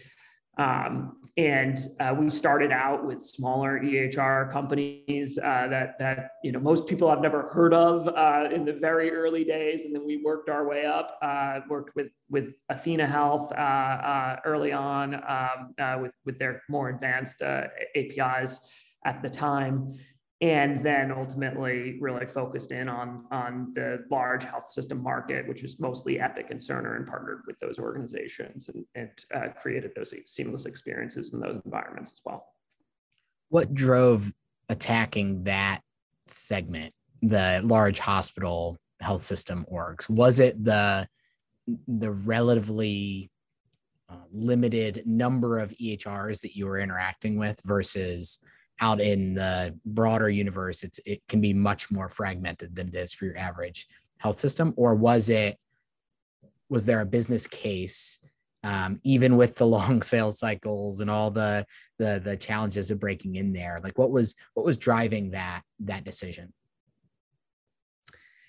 Um, 0.57 1.17
and 1.37 1.77
uh, 1.99 2.15
we 2.17 2.29
started 2.29 2.71
out 2.71 3.05
with 3.05 3.21
smaller 3.21 3.81
EHR 3.81 4.49
companies 4.51 5.37
uh, 5.37 5.67
that 5.67 5.99
that 5.99 6.31
you 6.45 6.53
know 6.53 6.59
most 6.59 6.87
people 6.87 7.09
have 7.09 7.19
never 7.19 7.49
heard 7.49 7.73
of 7.73 8.07
uh, 8.07 8.49
in 8.53 8.63
the 8.63 8.71
very 8.71 9.11
early 9.11 9.43
days, 9.43 9.83
and 9.83 9.93
then 9.93 10.05
we 10.05 10.21
worked 10.23 10.49
our 10.49 10.65
way 10.65 10.85
up. 10.85 11.17
Uh, 11.21 11.59
worked 11.69 11.93
with 11.95 12.07
with 12.29 12.55
Athena 12.69 13.05
Health 13.05 13.51
uh, 13.51 13.55
uh, 13.55 14.35
early 14.45 14.71
on 14.71 15.15
um, 15.15 16.01
with 16.01 16.13
with 16.25 16.39
their 16.39 16.61
more 16.69 16.87
advanced 16.89 17.41
APIs 17.41 18.61
at 19.03 19.21
the 19.21 19.29
time, 19.29 19.93
and 20.41 20.85
then 20.85 21.11
ultimately 21.11 21.97
really 22.01 22.25
focused 22.25 22.71
in 22.71 22.89
on, 22.89 23.25
on 23.31 23.71
the 23.73 24.03
large 24.11 24.43
health 24.43 24.69
system 24.69 25.01
market, 25.01 25.47
which 25.47 25.63
is 25.63 25.79
mostly 25.79 26.19
Epic 26.19 26.47
and 26.49 26.59
Cerner, 26.59 26.97
and 26.97 27.07
partnered 27.07 27.43
with 27.47 27.57
those 27.59 27.79
organizations 27.79 28.69
and, 28.69 28.85
and 28.95 29.09
uh, 29.33 29.49
created 29.61 29.91
those 29.95 30.13
seamless 30.25 30.65
experiences 30.65 31.33
in 31.33 31.39
those 31.39 31.61
environments 31.63 32.11
as 32.11 32.21
well. 32.25 32.47
What 33.49 33.73
drove 33.73 34.33
attacking 34.67 35.45
that 35.45 35.81
segment, 36.27 36.93
the 37.21 37.61
large 37.63 37.99
hospital 37.99 38.77
health 38.99 39.23
system 39.23 39.65
orgs? 39.71 40.09
Was 40.09 40.39
it 40.39 40.63
the 40.63 41.07
the 41.87 42.11
relatively 42.11 43.31
uh, 44.09 44.17
limited 44.31 45.01
number 45.05 45.57
of 45.57 45.71
EHRs 45.71 46.41
that 46.41 46.55
you 46.55 46.67
were 46.67 46.77
interacting 46.77 47.39
with 47.39 47.59
versus 47.65 48.39
out 48.81 48.99
in 48.99 49.33
the 49.33 49.77
broader 49.85 50.29
universe, 50.29 50.83
it's 50.83 50.99
it 51.05 51.21
can 51.27 51.41
be 51.41 51.53
much 51.53 51.91
more 51.91 52.09
fragmented 52.09 52.75
than 52.75 52.87
it 52.87 52.95
is 52.95 53.13
for 53.13 53.25
your 53.25 53.37
average 53.37 53.87
health 54.17 54.39
system? 54.39 54.73
Or 54.77 54.95
was 54.95 55.29
it 55.29 55.57
was 56.69 56.85
there 56.85 57.01
a 57.01 57.05
business 57.05 57.47
case, 57.47 58.19
um, 58.63 58.99
even 59.03 59.37
with 59.37 59.55
the 59.55 59.67
long 59.77 60.01
sales 60.01 60.39
cycles 60.39 61.01
and 61.01 61.09
all 61.09 61.31
the 61.31 61.65
the 61.99 62.21
the 62.23 62.37
challenges 62.37 62.91
of 62.91 62.99
breaking 62.99 63.35
in 63.35 63.53
there? 63.53 63.79
Like 63.83 63.97
what 63.97 64.11
was 64.11 64.35
what 64.53 64.65
was 64.65 64.77
driving 64.77 65.31
that 65.31 65.61
that 65.81 66.03
decision? 66.03 66.53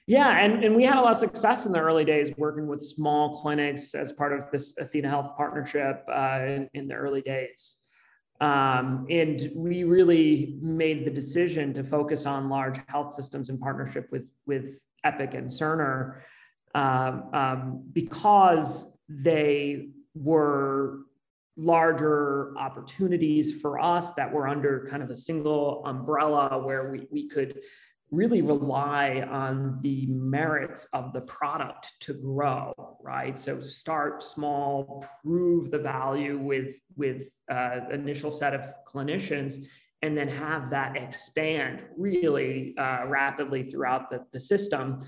Yeah, 0.08 0.38
and, 0.38 0.62
and 0.62 0.76
we 0.76 0.84
had 0.84 0.98
a 0.98 1.00
lot 1.00 1.10
of 1.10 1.16
success 1.16 1.66
in 1.66 1.72
the 1.72 1.80
early 1.80 2.04
days 2.04 2.30
working 2.36 2.68
with 2.68 2.80
small 2.80 3.40
clinics 3.40 3.92
as 3.92 4.12
part 4.12 4.32
of 4.32 4.48
this 4.52 4.78
Athena 4.78 5.08
Health 5.08 5.36
partnership 5.36 6.04
uh, 6.08 6.42
in, 6.46 6.70
in 6.74 6.86
the 6.86 6.94
early 6.94 7.22
days. 7.22 7.78
Um, 8.40 9.06
and 9.08 9.50
we 9.54 9.84
really 9.84 10.58
made 10.60 11.04
the 11.06 11.10
decision 11.10 11.72
to 11.74 11.84
focus 11.84 12.26
on 12.26 12.48
large 12.48 12.78
health 12.88 13.12
systems 13.14 13.48
in 13.48 13.58
partnership 13.58 14.08
with, 14.10 14.26
with 14.46 14.80
Epic 15.04 15.34
and 15.34 15.48
Cerner 15.48 16.20
um, 16.74 17.30
um, 17.32 17.84
because 17.92 18.90
they 19.08 19.88
were 20.14 21.00
larger 21.56 22.56
opportunities 22.58 23.60
for 23.60 23.78
us 23.78 24.12
that 24.12 24.30
were 24.30 24.46
under 24.46 24.86
kind 24.90 25.02
of 25.02 25.10
a 25.10 25.16
single 25.16 25.82
umbrella 25.86 26.62
where 26.62 26.90
we, 26.90 27.06
we 27.10 27.28
could 27.28 27.60
really 28.10 28.42
rely 28.42 29.26
on 29.30 29.78
the 29.82 30.06
merits 30.06 30.86
of 30.92 31.12
the 31.12 31.20
product 31.22 31.92
to 32.00 32.14
grow 32.14 32.72
right? 33.06 33.38
So 33.38 33.62
start 33.62 34.22
small 34.22 35.06
prove 35.22 35.70
the 35.70 35.78
value 35.78 36.38
with 36.38 36.74
with 36.96 37.28
uh, 37.50 37.80
initial 37.92 38.32
set 38.32 38.52
of 38.52 38.62
clinicians 38.86 39.64
and 40.02 40.18
then 40.18 40.28
have 40.28 40.70
that 40.70 40.96
expand 40.96 41.82
really 41.96 42.74
uh, 42.78 43.06
rapidly 43.06 43.62
throughout 43.62 44.10
the, 44.10 44.24
the 44.32 44.40
system 44.40 45.06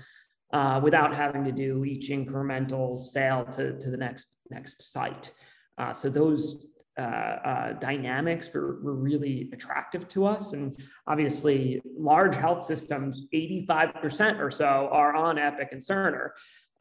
uh, 0.53 0.79
without 0.81 1.13
having 1.13 1.43
to 1.43 1.51
do 1.51 1.83
each 1.83 2.09
incremental 2.09 2.99
sale 2.99 3.45
to, 3.45 3.77
to 3.79 3.91
the 3.91 3.97
next 3.97 4.37
next 4.49 4.81
site. 4.81 5.33
Uh, 5.77 5.93
so 5.93 6.09
those 6.09 6.65
uh, 6.99 7.01
uh, 7.01 7.73
dynamics 7.79 8.49
were, 8.53 8.79
were 8.81 8.95
really 8.95 9.49
attractive 9.53 10.07
to 10.09 10.25
us. 10.25 10.51
And 10.53 10.77
obviously, 11.07 11.81
large 11.97 12.35
health 12.35 12.63
systems, 12.63 13.25
85% 13.33 14.39
or 14.39 14.51
so 14.51 14.89
are 14.91 15.15
on 15.15 15.37
Epic 15.37 15.69
and 15.71 15.81
Cerner. 15.81 16.31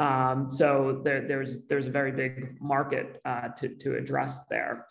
Um, 0.00 0.50
so 0.50 1.00
there, 1.04 1.26
there's 1.26 1.66
there's 1.66 1.86
a 1.86 1.90
very 1.90 2.12
big 2.12 2.60
market 2.60 3.20
uh, 3.24 3.48
to 3.58 3.68
to 3.68 3.96
address 3.96 4.40
there, 4.48 4.86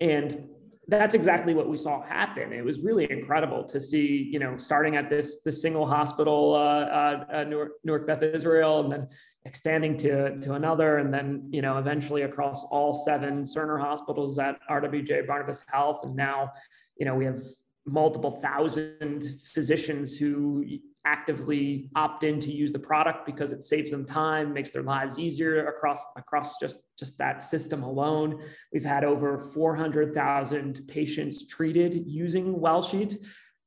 and 0.00 0.48
that's 0.88 1.14
exactly 1.14 1.54
what 1.54 1.68
we 1.68 1.76
saw 1.76 2.02
happen. 2.02 2.52
It 2.52 2.64
was 2.64 2.80
really 2.80 3.10
incredible 3.10 3.64
to 3.64 3.80
see, 3.80 4.28
you 4.32 4.38
know, 4.38 4.56
starting 4.56 4.96
at 4.96 5.08
this 5.08 5.40
the 5.44 5.52
single 5.52 5.86
hospital, 5.86 6.54
uh, 6.54 6.58
uh, 6.58 7.24
uh, 7.32 7.44
Newark 7.84 8.06
Beth 8.06 8.22
Israel, 8.22 8.80
and 8.80 8.92
then 8.92 9.08
expanding 9.44 9.96
to 9.98 10.38
to 10.40 10.54
another, 10.54 10.98
and 10.98 11.12
then 11.12 11.48
you 11.50 11.62
know 11.62 11.78
eventually 11.78 12.22
across 12.22 12.64
all 12.64 12.92
seven 12.92 13.44
Cerner 13.44 13.80
hospitals 13.80 14.38
at 14.38 14.58
RWJ 14.68 15.26
Barnabas 15.26 15.64
Health, 15.70 16.00
and 16.04 16.14
now, 16.14 16.52
you 16.98 17.06
know, 17.06 17.14
we 17.14 17.24
have 17.24 17.40
multiple 17.86 18.40
thousand 18.40 19.24
physicians 19.52 20.16
who 20.16 20.64
actively 21.06 21.88
opt 21.96 22.24
in 22.24 22.38
to 22.38 22.52
use 22.52 22.72
the 22.72 22.78
product 22.78 23.24
because 23.24 23.52
it 23.52 23.64
saves 23.64 23.90
them 23.90 24.04
time, 24.04 24.52
makes 24.52 24.70
their 24.70 24.82
lives 24.82 25.18
easier 25.18 25.66
across 25.66 26.04
across 26.16 26.58
just 26.58 26.80
just 26.98 27.16
that 27.16 27.42
system 27.42 27.82
alone. 27.82 28.42
We've 28.72 28.84
had 28.84 29.04
over 29.04 29.38
400,000 29.38 30.82
patients 30.86 31.46
treated 31.46 32.06
using 32.06 32.56
WellSheet 32.56 33.16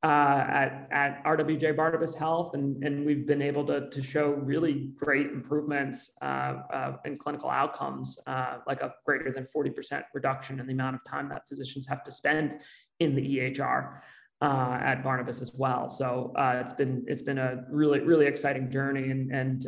uh, 0.04 0.46
at, 0.50 0.90
at 0.92 1.24
RWJ 1.24 1.78
Barnabas 1.78 2.14
Health, 2.14 2.56
and, 2.56 2.84
and 2.84 3.06
we've 3.06 3.26
been 3.26 3.42
able 3.42 3.66
to, 3.68 3.90
to 3.90 4.04
show 4.04 4.32
really 4.32 4.92
great 5.00 5.28
improvements 5.28 6.12
uh, 6.22 6.56
uh, 6.74 6.98
in 7.06 7.18
clinical 7.18 7.50
outcomes, 7.50 8.20
uh, 8.28 8.58
like 8.68 8.82
a 8.82 8.94
greater 9.06 9.32
than 9.32 9.48
40% 9.56 10.04
reduction 10.14 10.60
in 10.60 10.68
the 10.68 10.74
amount 10.74 10.98
of 10.98 11.02
time 11.10 11.30
that 11.30 11.48
physicians 11.48 11.88
have 11.88 12.04
to 12.04 12.12
spend 12.12 12.60
in 13.00 13.16
the 13.16 13.22
EHR 13.22 14.00
uh, 14.42 14.78
at 14.82 15.06
Barnabas 15.06 15.42
as 15.42 15.54
well. 15.54 15.90
So 15.90 16.34
it's 16.38 16.74
been 16.74 17.06
it's 17.08 17.22
been 17.22 17.38
a 17.38 17.64
really 17.70 18.02
really 18.02 18.26
exciting 18.26 18.70
journey, 18.70 19.10
and 19.10 19.32
and 19.32 19.66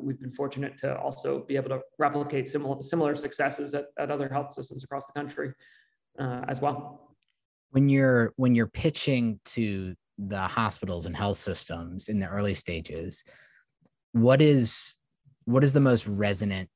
we've 0.00 0.20
been 0.20 0.30
fortunate 0.30 0.78
to 0.78 0.96
also 0.96 1.44
be 1.48 1.56
able 1.56 1.70
to 1.70 1.80
replicate 1.98 2.46
similar 2.46 2.80
similar 2.82 3.16
successes 3.16 3.74
at, 3.74 3.86
at 3.98 4.12
other 4.12 4.28
health 4.28 4.52
systems 4.52 4.84
across 4.84 5.06
the 5.06 5.12
country 5.12 5.52
as 6.20 6.60
well. 6.60 7.03
When 7.74 7.88
you're 7.88 8.32
when 8.36 8.54
you're 8.54 8.68
pitching 8.68 9.40
to 9.46 9.96
the 10.16 10.42
hospitals 10.42 11.06
and 11.06 11.16
health 11.16 11.38
systems 11.38 12.08
in 12.08 12.20
the 12.20 12.28
early 12.28 12.54
stages, 12.54 13.24
what 14.12 14.40
is 14.40 14.96
what 15.44 15.64
is 15.64 15.72
the 15.72 15.80
most 15.80 16.06
resonant 16.06 16.70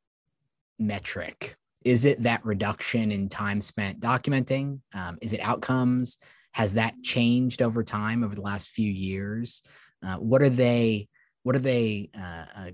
metric? 0.76 1.56
Is 1.84 2.04
it 2.04 2.20
that 2.24 2.44
reduction 2.44 3.12
in 3.12 3.28
time 3.28 3.60
spent 3.60 4.00
documenting? 4.00 4.80
Um, 4.92 5.18
is 5.22 5.32
it 5.32 5.38
outcomes? 5.38 6.18
Has 6.50 6.74
that 6.74 7.00
changed 7.04 7.62
over 7.62 7.84
time 7.84 8.24
over 8.24 8.34
the 8.34 8.42
last 8.42 8.70
few 8.70 8.90
years? 8.90 9.62
Uh, 10.04 10.16
what 10.16 10.42
are 10.42 10.50
they? 10.50 11.06
What 11.44 11.54
are 11.54 11.60
they 11.60 12.10
uh, 12.12 12.46
uh, 12.56 12.70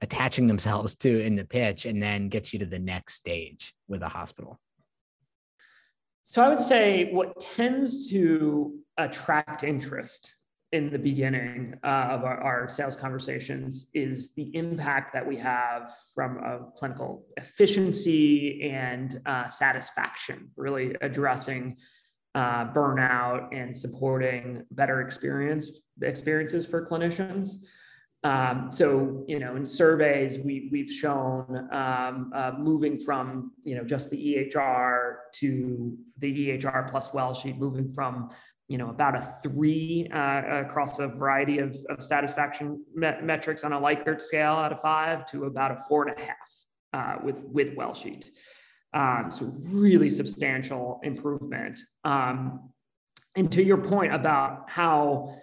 attaching 0.00 0.46
themselves 0.46 0.96
to 0.96 1.20
in 1.20 1.36
the 1.36 1.44
pitch, 1.44 1.84
and 1.84 2.02
then 2.02 2.30
gets 2.30 2.54
you 2.54 2.58
to 2.60 2.66
the 2.66 2.78
next 2.78 3.16
stage 3.16 3.74
with 3.86 4.02
a 4.02 4.08
hospital? 4.08 4.58
So 6.28 6.42
I 6.42 6.48
would 6.48 6.60
say 6.60 7.12
what 7.12 7.38
tends 7.38 8.10
to 8.10 8.80
attract 8.98 9.62
interest 9.62 10.34
in 10.72 10.90
the 10.90 10.98
beginning 10.98 11.74
uh, 11.84 12.08
of 12.10 12.24
our, 12.24 12.36
our, 12.38 12.68
sales 12.68 12.96
conversations 12.96 13.90
is 13.94 14.34
the 14.34 14.50
impact 14.56 15.12
that 15.12 15.24
we 15.24 15.36
have 15.36 15.92
from 16.16 16.38
a 16.38 16.72
clinical 16.76 17.24
efficiency 17.36 18.68
and 18.68 19.20
uh, 19.26 19.46
satisfaction, 19.46 20.50
really 20.56 20.96
addressing 21.00 21.76
uh, 22.34 22.72
burnout 22.72 23.46
and 23.56 23.74
supporting 23.74 24.64
better 24.72 25.02
experience 25.02 25.70
experiences 26.02 26.66
for 26.66 26.84
clinicians. 26.84 27.50
Um, 28.26 28.72
so, 28.72 29.24
you 29.28 29.38
know, 29.38 29.54
in 29.54 29.64
surveys, 29.64 30.36
we, 30.40 30.68
we've 30.72 30.90
shown 30.90 31.68
um, 31.70 32.32
uh, 32.34 32.54
moving 32.58 32.98
from, 32.98 33.52
you 33.62 33.76
know, 33.76 33.84
just 33.84 34.10
the 34.10 34.16
EHR 34.16 35.14
to 35.34 35.96
the 36.18 36.48
EHR 36.48 36.90
plus 36.90 37.10
WellSheet, 37.10 37.56
moving 37.56 37.92
from, 37.92 38.30
you 38.66 38.78
know, 38.78 38.90
about 38.90 39.14
a 39.14 39.38
three 39.44 40.08
uh, 40.12 40.64
across 40.64 40.98
a 40.98 41.06
variety 41.06 41.60
of, 41.60 41.76
of 41.88 42.02
satisfaction 42.02 42.84
me- 42.92 43.20
metrics 43.22 43.62
on 43.62 43.72
a 43.72 43.80
Likert 43.80 44.20
scale 44.20 44.54
out 44.54 44.72
of 44.72 44.80
five 44.80 45.24
to 45.30 45.44
about 45.44 45.70
a 45.70 45.78
four 45.88 46.08
and 46.08 46.18
a 46.18 46.20
half 46.20 46.36
uh, 46.94 47.22
with, 47.22 47.44
with 47.44 47.76
WellSheet. 47.76 48.26
Um, 48.92 49.28
so 49.30 49.54
really 49.62 50.10
substantial 50.10 50.98
improvement. 51.04 51.78
Um, 52.02 52.70
and 53.36 53.52
to 53.52 53.62
your 53.62 53.76
point 53.76 54.12
about 54.12 54.68
how 54.68 55.36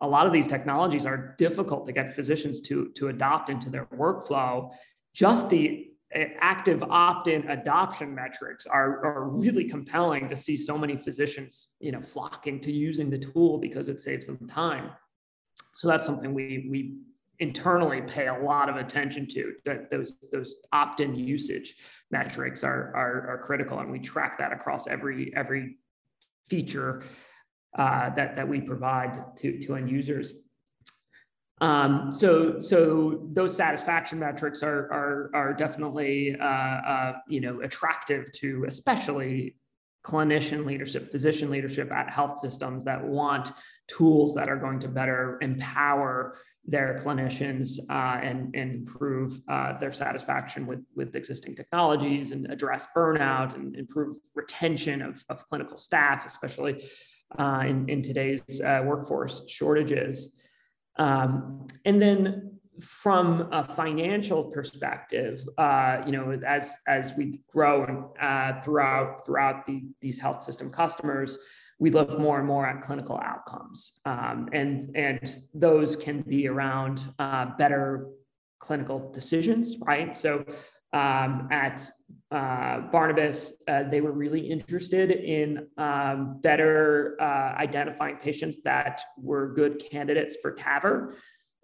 a 0.00 0.06
lot 0.06 0.26
of 0.26 0.32
these 0.32 0.46
technologies 0.46 1.04
are 1.04 1.34
difficult 1.38 1.86
to 1.86 1.92
get 1.92 2.14
physicians 2.14 2.60
to, 2.62 2.90
to 2.94 3.08
adopt 3.08 3.50
into 3.50 3.68
their 3.68 3.86
workflow, 3.86 4.70
just 5.12 5.50
the 5.50 5.88
eh, 6.12 6.28
active 6.40 6.82
opt-in 6.84 7.48
adoption 7.50 8.14
metrics 8.14 8.66
are, 8.66 9.04
are 9.04 9.28
really 9.28 9.64
compelling 9.64 10.28
to 10.28 10.36
see 10.36 10.56
so 10.56 10.78
many 10.78 10.96
physicians 10.96 11.68
you 11.80 11.90
know 11.90 12.00
flocking 12.00 12.60
to 12.60 12.72
using 12.72 13.10
the 13.10 13.18
tool 13.18 13.58
because 13.58 13.88
it 13.88 14.00
saves 14.00 14.26
them 14.26 14.38
time. 14.48 14.90
So 15.74 15.88
that's 15.88 16.06
something 16.06 16.32
we 16.32 16.68
we 16.70 16.98
internally 17.40 18.02
pay 18.02 18.26
a 18.26 18.38
lot 18.38 18.68
of 18.68 18.76
attention 18.76 19.26
to 19.28 19.54
that 19.64 19.90
those 19.90 20.16
those 20.32 20.56
opt-in 20.72 21.14
usage 21.14 21.76
metrics 22.10 22.64
are, 22.64 22.92
are, 22.96 23.30
are 23.30 23.42
critical 23.44 23.78
and 23.78 23.90
we 23.90 23.98
track 23.98 24.38
that 24.38 24.52
across 24.52 24.86
every 24.88 25.32
every 25.36 25.76
feature 26.48 27.02
uh, 27.78 28.10
that 28.10 28.36
that 28.36 28.46
we 28.46 28.60
provide 28.60 29.36
to 29.36 29.58
to 29.60 29.76
end 29.76 29.90
users. 29.90 30.32
Um, 31.60 32.12
so 32.12 32.60
so 32.60 33.28
those 33.32 33.56
satisfaction 33.56 34.18
metrics 34.18 34.62
are 34.62 34.92
are, 34.92 35.30
are 35.34 35.54
definitely 35.54 36.36
uh, 36.38 36.44
uh, 36.44 37.12
you 37.28 37.40
know 37.40 37.60
attractive 37.62 38.30
to 38.32 38.64
especially 38.68 39.56
clinician 40.04 40.64
leadership 40.64 41.10
physician 41.10 41.50
leadership 41.50 41.90
at 41.90 42.08
health 42.08 42.38
systems 42.38 42.84
that 42.84 43.02
want 43.04 43.52
tools 43.88 44.34
that 44.34 44.48
are 44.48 44.56
going 44.56 44.78
to 44.80 44.88
better 44.88 45.38
empower 45.42 46.36
their 46.64 47.00
clinicians 47.02 47.78
uh, 47.88 48.20
and, 48.22 48.54
and 48.54 48.74
improve 48.74 49.40
uh, 49.48 49.76
their 49.78 49.90
satisfaction 49.90 50.66
with, 50.66 50.84
with 50.94 51.16
existing 51.16 51.56
technologies 51.56 52.30
and 52.30 52.50
address 52.52 52.86
burnout 52.94 53.54
and 53.54 53.74
improve 53.74 54.18
retention 54.34 55.00
of, 55.00 55.24
of 55.30 55.44
clinical 55.46 55.78
staff, 55.78 56.26
especially 56.26 56.84
uh, 57.38 57.64
in, 57.66 57.88
in 57.88 58.02
today's 58.02 58.60
uh, 58.60 58.82
workforce 58.84 59.42
shortages. 59.48 60.30
Um, 60.96 61.66
and 61.84 62.00
then 62.00 62.58
from 62.80 63.48
a 63.52 63.64
financial 63.64 64.44
perspective, 64.44 65.44
uh, 65.58 66.02
you 66.06 66.12
know, 66.12 66.38
as 66.46 66.76
as 66.86 67.12
we 67.16 67.40
grow 67.48 68.14
uh, 68.20 68.60
throughout 68.62 69.26
throughout 69.26 69.66
the, 69.66 69.82
these 70.00 70.18
health 70.18 70.42
system 70.42 70.70
customers, 70.70 71.38
we 71.78 71.90
look 71.90 72.18
more 72.18 72.38
and 72.38 72.46
more 72.46 72.66
at 72.66 72.82
clinical 72.82 73.18
outcomes. 73.22 74.00
Um, 74.04 74.48
and, 74.52 74.94
and 74.96 75.38
those 75.54 75.94
can 75.96 76.22
be 76.22 76.48
around 76.48 77.00
uh, 77.18 77.46
better 77.56 78.08
clinical 78.58 79.12
decisions, 79.12 79.76
right? 79.78 80.16
So 80.16 80.44
um, 80.92 81.48
at 81.52 81.88
uh, 82.30 82.80
Barnabas, 82.92 83.54
uh, 83.68 83.84
they 83.84 84.00
were 84.00 84.12
really 84.12 84.40
interested 84.40 85.10
in 85.10 85.66
um, 85.78 86.40
better 86.42 87.16
uh, 87.20 87.54
identifying 87.58 88.16
patients 88.16 88.58
that 88.64 89.00
were 89.16 89.54
good 89.54 89.82
candidates 89.90 90.36
for 90.42 90.54
TAVR, 90.54 91.14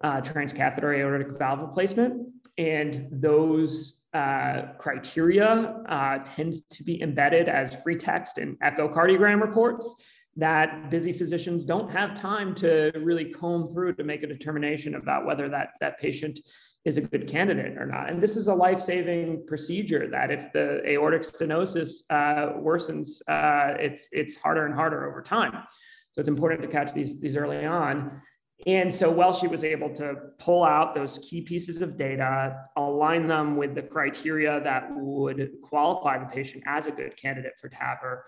uh, 0.02 0.20
transcatheter 0.22 0.98
aortic 0.98 1.38
valve 1.38 1.60
replacement. 1.60 2.28
And 2.56 3.08
those 3.10 4.00
uh, 4.14 4.72
criteria 4.78 5.82
uh, 5.88 6.18
tend 6.24 6.54
to 6.70 6.82
be 6.82 7.02
embedded 7.02 7.48
as 7.48 7.74
free 7.82 7.96
text 7.96 8.38
in 8.38 8.56
echocardiogram 8.56 9.42
reports 9.42 9.94
that 10.36 10.90
busy 10.90 11.12
physicians 11.12 11.64
don't 11.64 11.90
have 11.90 12.14
time 12.14 12.54
to 12.56 12.90
really 12.96 13.26
comb 13.26 13.68
through 13.68 13.94
to 13.94 14.04
make 14.04 14.22
a 14.22 14.26
determination 14.26 14.96
about 14.96 15.26
whether 15.26 15.48
that, 15.48 15.70
that 15.80 15.98
patient 15.98 16.38
is 16.84 16.98
a 16.98 17.00
good 17.00 17.26
candidate 17.26 17.78
or 17.78 17.86
not. 17.86 18.10
And 18.10 18.22
this 18.22 18.36
is 18.36 18.48
a 18.48 18.54
life-saving 18.54 19.46
procedure 19.46 20.08
that 20.10 20.30
if 20.30 20.52
the 20.52 20.86
aortic 20.86 21.22
stenosis 21.22 22.02
uh, 22.10 22.58
worsens, 22.58 23.22
uh, 23.26 23.74
it's, 23.78 24.08
it's 24.12 24.36
harder 24.36 24.66
and 24.66 24.74
harder 24.74 25.08
over 25.08 25.22
time. 25.22 25.64
So 26.10 26.20
it's 26.20 26.28
important 26.28 26.62
to 26.62 26.68
catch 26.68 26.92
these, 26.92 27.20
these 27.20 27.36
early 27.36 27.64
on. 27.64 28.20
And 28.66 28.92
so 28.92 29.12
WellSheet 29.12 29.50
was 29.50 29.64
able 29.64 29.92
to 29.94 30.14
pull 30.38 30.62
out 30.62 30.94
those 30.94 31.18
key 31.28 31.40
pieces 31.40 31.82
of 31.82 31.96
data, 31.96 32.56
align 32.76 33.26
them 33.26 33.56
with 33.56 33.74
the 33.74 33.82
criteria 33.82 34.60
that 34.62 34.88
would 34.94 35.50
qualify 35.62 36.18
the 36.18 36.26
patient 36.26 36.62
as 36.66 36.86
a 36.86 36.92
good 36.92 37.16
candidate 37.16 37.54
for 37.60 37.68
TAVR, 37.68 38.20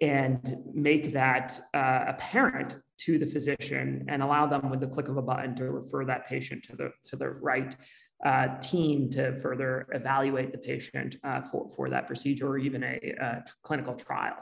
and 0.00 0.56
make 0.72 1.12
that 1.12 1.60
uh, 1.74 2.04
apparent 2.06 2.76
to 2.98 3.18
the 3.18 3.26
physician 3.26 4.04
and 4.08 4.22
allow 4.22 4.46
them 4.46 4.70
with 4.70 4.80
the 4.80 4.86
click 4.86 5.08
of 5.08 5.16
a 5.16 5.22
button 5.22 5.54
to 5.56 5.70
refer 5.70 6.04
that 6.04 6.26
patient 6.26 6.62
to 6.64 6.76
the, 6.76 6.92
to 7.04 7.16
the 7.16 7.28
right 7.28 7.76
uh, 8.24 8.58
team 8.60 9.10
to 9.10 9.38
further 9.40 9.86
evaluate 9.92 10.52
the 10.52 10.58
patient 10.58 11.16
uh, 11.24 11.40
for, 11.42 11.70
for 11.74 11.90
that 11.90 12.06
procedure 12.06 12.48
or 12.48 12.58
even 12.58 12.84
a, 12.84 13.14
a 13.20 13.44
clinical 13.62 13.94
trial 13.94 14.36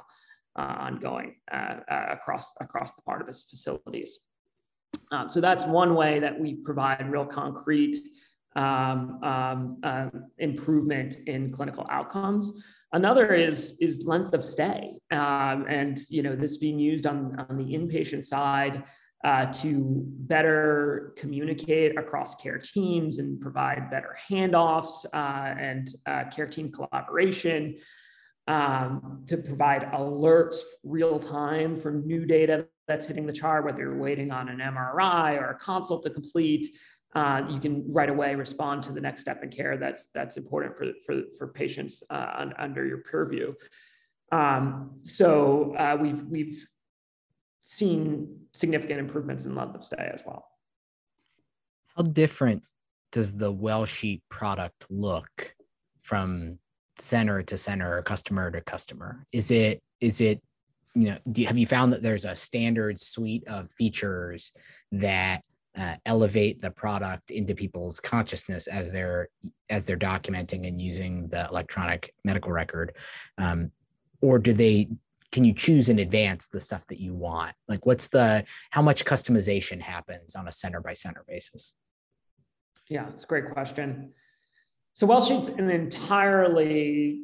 uh, 0.58 0.76
ongoing 0.80 1.36
uh, 1.52 1.76
uh, 1.90 2.06
across, 2.10 2.52
across 2.60 2.94
the 2.94 3.02
Barnabas 3.06 3.42
facilities. 3.42 4.18
Uh, 5.12 5.26
so 5.26 5.40
that's 5.40 5.64
one 5.64 5.94
way 5.94 6.20
that 6.20 6.38
we 6.38 6.54
provide 6.54 7.10
real 7.10 7.24
concrete 7.24 7.96
um, 8.56 9.18
um, 9.22 10.26
improvement 10.38 11.16
in 11.26 11.52
clinical 11.52 11.86
outcomes. 11.90 12.52
Another 12.92 13.32
is 13.32 13.76
is 13.80 14.04
length 14.04 14.34
of 14.34 14.44
stay, 14.44 14.98
um, 15.12 15.66
and 15.68 16.00
you 16.08 16.22
know 16.22 16.34
this 16.34 16.56
being 16.56 16.78
used 16.78 17.06
on 17.06 17.38
on 17.48 17.56
the 17.56 17.64
inpatient 17.64 18.24
side 18.24 18.82
uh, 19.22 19.46
to 19.46 20.02
better 20.04 21.14
communicate 21.16 21.96
across 21.96 22.34
care 22.36 22.58
teams 22.58 23.18
and 23.18 23.40
provide 23.40 23.90
better 23.90 24.16
handoffs 24.28 25.04
uh, 25.12 25.54
and 25.58 25.94
uh, 26.06 26.24
care 26.30 26.46
team 26.46 26.72
collaboration. 26.72 27.76
Um, 28.48 29.22
to 29.28 29.36
provide 29.36 29.82
alerts 29.92 30.56
real 30.82 31.20
time 31.20 31.76
for 31.76 31.92
new 31.92 32.26
data 32.26 32.66
that's 32.88 33.06
hitting 33.06 33.24
the 33.24 33.32
chart, 33.32 33.64
whether 33.64 33.78
you're 33.78 33.96
waiting 33.96 34.32
on 34.32 34.48
an 34.48 34.58
MRI 34.58 35.40
or 35.40 35.50
a 35.50 35.54
consult 35.54 36.02
to 36.02 36.10
complete, 36.10 36.66
uh, 37.14 37.42
you 37.50 37.58
can 37.58 37.84
right 37.92 38.08
away 38.08 38.34
respond 38.34 38.84
to 38.84 38.92
the 38.92 39.00
next 39.00 39.22
step 39.22 39.42
in 39.42 39.50
care 39.50 39.76
that's 39.76 40.08
that's 40.14 40.36
important 40.36 40.76
for 40.76 40.86
for, 41.04 41.22
for 41.36 41.48
patients 41.48 42.02
uh, 42.10 42.46
under 42.58 42.86
your 42.86 42.98
purview. 42.98 43.52
Um, 44.32 44.92
so 44.96 45.74
uh, 45.76 45.96
we've 46.00 46.22
we've 46.24 46.66
seen 47.62 48.38
significant 48.52 49.00
improvements 49.00 49.44
in 49.44 49.54
length 49.54 49.74
of 49.74 49.84
stay 49.84 50.10
as 50.12 50.22
well. 50.24 50.46
How 51.96 52.04
different 52.04 52.62
does 53.12 53.36
the 53.36 53.52
WellSheet 53.52 54.22
product 54.28 54.86
look 54.88 55.54
from 56.02 56.58
center 56.98 57.42
to 57.42 57.58
center 57.58 57.98
or 57.98 58.02
customer 58.02 58.50
to 58.50 58.60
customer? 58.60 59.26
Is 59.32 59.50
it 59.50 59.82
is 60.00 60.20
it 60.20 60.40
you 60.94 61.06
know 61.10 61.18
do, 61.30 61.44
have 61.44 61.58
you 61.58 61.66
found 61.66 61.92
that 61.92 62.02
there's 62.02 62.24
a 62.24 62.36
standard 62.36 63.00
suite 63.00 63.46
of 63.48 63.70
features 63.72 64.52
that 64.92 65.42
uh, 65.78 65.96
elevate 66.04 66.60
the 66.60 66.70
product 66.70 67.30
into 67.30 67.54
people's 67.54 68.00
consciousness 68.00 68.66
as 68.66 68.92
they're 68.92 69.28
as 69.68 69.86
they're 69.86 69.96
documenting 69.96 70.66
and 70.66 70.80
using 70.80 71.28
the 71.28 71.46
electronic 71.48 72.12
medical 72.24 72.50
record. 72.50 72.96
Um, 73.38 73.70
or 74.20 74.38
do 74.38 74.52
they 74.52 74.88
can 75.32 75.44
you 75.44 75.54
choose 75.54 75.88
in 75.88 76.00
advance 76.00 76.48
the 76.48 76.60
stuff 76.60 76.84
that 76.88 76.98
you 76.98 77.14
want? 77.14 77.54
Like 77.68 77.86
what's 77.86 78.08
the 78.08 78.44
how 78.70 78.82
much 78.82 79.04
customization 79.04 79.80
happens 79.80 80.34
on 80.34 80.48
a 80.48 80.52
center 80.52 80.80
by 80.80 80.94
center 80.94 81.24
basis? 81.28 81.74
Yeah 82.88 83.08
it's 83.14 83.24
a 83.24 83.28
great 83.28 83.50
question. 83.52 84.12
So 84.92 85.06
WellSheet's 85.06 85.50
an 85.50 85.70
entirely 85.70 87.22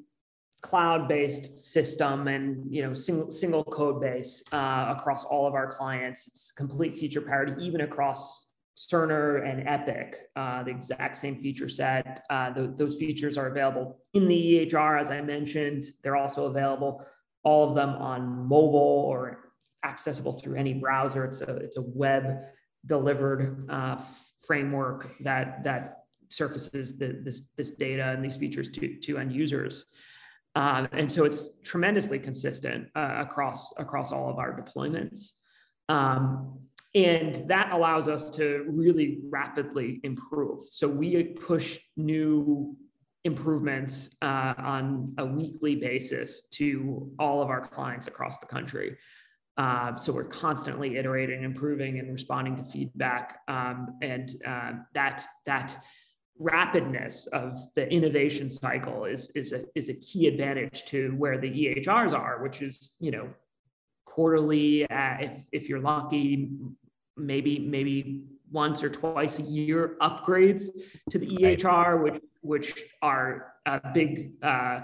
cloud-based 0.62 1.58
system 1.58 2.28
and 2.28 2.72
you 2.72 2.82
know 2.82 2.94
single 2.94 3.30
single 3.30 3.62
code 3.64 4.00
base 4.00 4.42
uh, 4.52 4.94
across 4.96 5.24
all 5.24 5.46
of 5.46 5.54
our 5.54 5.70
clients. 5.70 6.26
It's 6.28 6.52
complete 6.52 6.96
feature 6.96 7.20
parity, 7.20 7.54
even 7.64 7.82
across 7.82 8.46
Cerner 8.76 9.48
and 9.48 9.66
Epic, 9.66 10.16
uh, 10.36 10.62
the 10.62 10.70
exact 10.70 11.16
same 11.16 11.36
feature 11.36 11.68
set. 11.68 12.24
Uh, 12.28 12.50
the, 12.50 12.74
those 12.76 12.94
features 12.94 13.38
are 13.38 13.46
available 13.46 14.02
in 14.12 14.28
the 14.28 14.68
EHR, 14.70 15.00
as 15.00 15.10
I 15.10 15.22
mentioned. 15.22 15.84
They're 16.02 16.16
also 16.16 16.44
available, 16.44 17.06
all 17.42 17.66
of 17.66 17.74
them 17.74 17.90
on 17.90 18.46
mobile 18.46 19.06
or 19.08 19.52
accessible 19.82 20.32
through 20.32 20.56
any 20.56 20.74
browser. 20.74 21.24
It's 21.24 21.40
a 21.40 21.56
it's 21.56 21.76
a 21.78 21.82
web 21.82 22.38
delivered 22.84 23.66
uh, 23.70 23.96
framework 24.46 25.10
that 25.20 25.64
that 25.64 26.04
surfaces 26.28 26.98
the, 26.98 27.20
this 27.22 27.42
this 27.56 27.70
data 27.70 28.10
and 28.10 28.24
these 28.24 28.36
features 28.36 28.68
to 28.70 28.96
to 29.00 29.18
end 29.18 29.32
users. 29.32 29.86
Um, 30.56 30.88
and 30.92 31.12
so 31.12 31.24
it's 31.24 31.50
tremendously 31.62 32.18
consistent 32.18 32.88
uh, 32.96 33.16
across 33.18 33.72
across 33.76 34.10
all 34.10 34.30
of 34.30 34.38
our 34.38 34.58
deployments. 34.58 35.32
Um, 35.88 36.58
and 36.94 37.34
that 37.46 37.72
allows 37.72 38.08
us 38.08 38.30
to 38.30 38.64
really 38.66 39.20
rapidly 39.28 40.00
improve. 40.02 40.60
So 40.70 40.88
we 40.88 41.22
push 41.22 41.78
new 41.98 42.74
improvements 43.24 44.08
uh, 44.22 44.54
on 44.56 45.12
a 45.18 45.26
weekly 45.26 45.74
basis 45.74 46.46
to 46.52 47.12
all 47.18 47.42
of 47.42 47.50
our 47.50 47.60
clients 47.60 48.06
across 48.06 48.38
the 48.38 48.46
country. 48.46 48.96
Uh, 49.58 49.94
so 49.96 50.10
we're 50.10 50.24
constantly 50.24 50.96
iterating, 50.96 51.42
improving, 51.42 51.98
and 51.98 52.10
responding 52.12 52.56
to 52.56 52.64
feedback, 52.70 53.40
um, 53.48 53.98
and 54.02 54.36
uh, 54.46 54.72
that 54.94 55.26
that 55.44 55.76
rapidness 56.40 57.26
of 57.28 57.58
the 57.74 57.90
innovation 57.90 58.50
cycle 58.50 59.04
is 59.04 59.30
is 59.30 59.52
a, 59.52 59.64
is 59.74 59.88
a 59.88 59.94
key 59.94 60.26
advantage 60.26 60.84
to 60.86 61.10
where 61.16 61.38
the 61.38 61.50
EHRs 61.50 62.12
are, 62.12 62.42
which 62.42 62.62
is 62.62 62.94
you 63.00 63.10
know 63.10 63.28
quarterly, 64.04 64.88
uh, 64.90 65.16
if 65.20 65.44
if 65.52 65.68
you're 65.68 65.80
lucky, 65.80 66.50
maybe 67.16 67.58
maybe 67.58 68.24
once 68.50 68.82
or 68.82 68.88
twice 68.88 69.38
a 69.38 69.42
year 69.42 69.96
upgrades 70.00 70.68
to 71.10 71.18
the 71.18 71.26
EHR, 71.26 72.02
which 72.02 72.24
which 72.42 72.84
are 73.02 73.52
a 73.66 73.80
big 73.92 74.32
uh, 74.42 74.80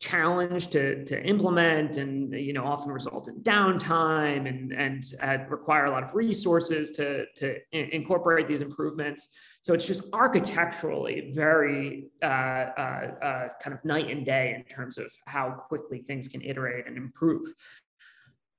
challenge 0.00 0.68
to, 0.68 1.04
to 1.04 1.22
implement 1.24 1.96
and 1.96 2.32
you 2.32 2.52
know 2.52 2.64
often 2.64 2.90
result 2.92 3.28
in 3.28 3.36
downtime 3.42 4.48
and 4.48 4.72
and 4.72 5.14
uh, 5.22 5.38
require 5.48 5.86
a 5.86 5.90
lot 5.90 6.02
of 6.02 6.14
resources 6.14 6.90
to 6.90 7.24
to 7.36 7.56
incorporate 7.72 8.46
these 8.48 8.60
improvements 8.60 9.28
so 9.64 9.72
it's 9.72 9.86
just 9.86 10.02
architecturally 10.12 11.30
very 11.32 12.10
uh, 12.22 12.26
uh, 12.26 13.10
uh, 13.22 13.48
kind 13.62 13.72
of 13.72 13.82
night 13.82 14.10
and 14.10 14.26
day 14.26 14.54
in 14.54 14.62
terms 14.64 14.98
of 14.98 15.10
how 15.24 15.52
quickly 15.52 16.04
things 16.06 16.28
can 16.28 16.42
iterate 16.42 16.86
and 16.86 16.98
improve. 16.98 17.48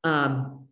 Um, 0.04 0.66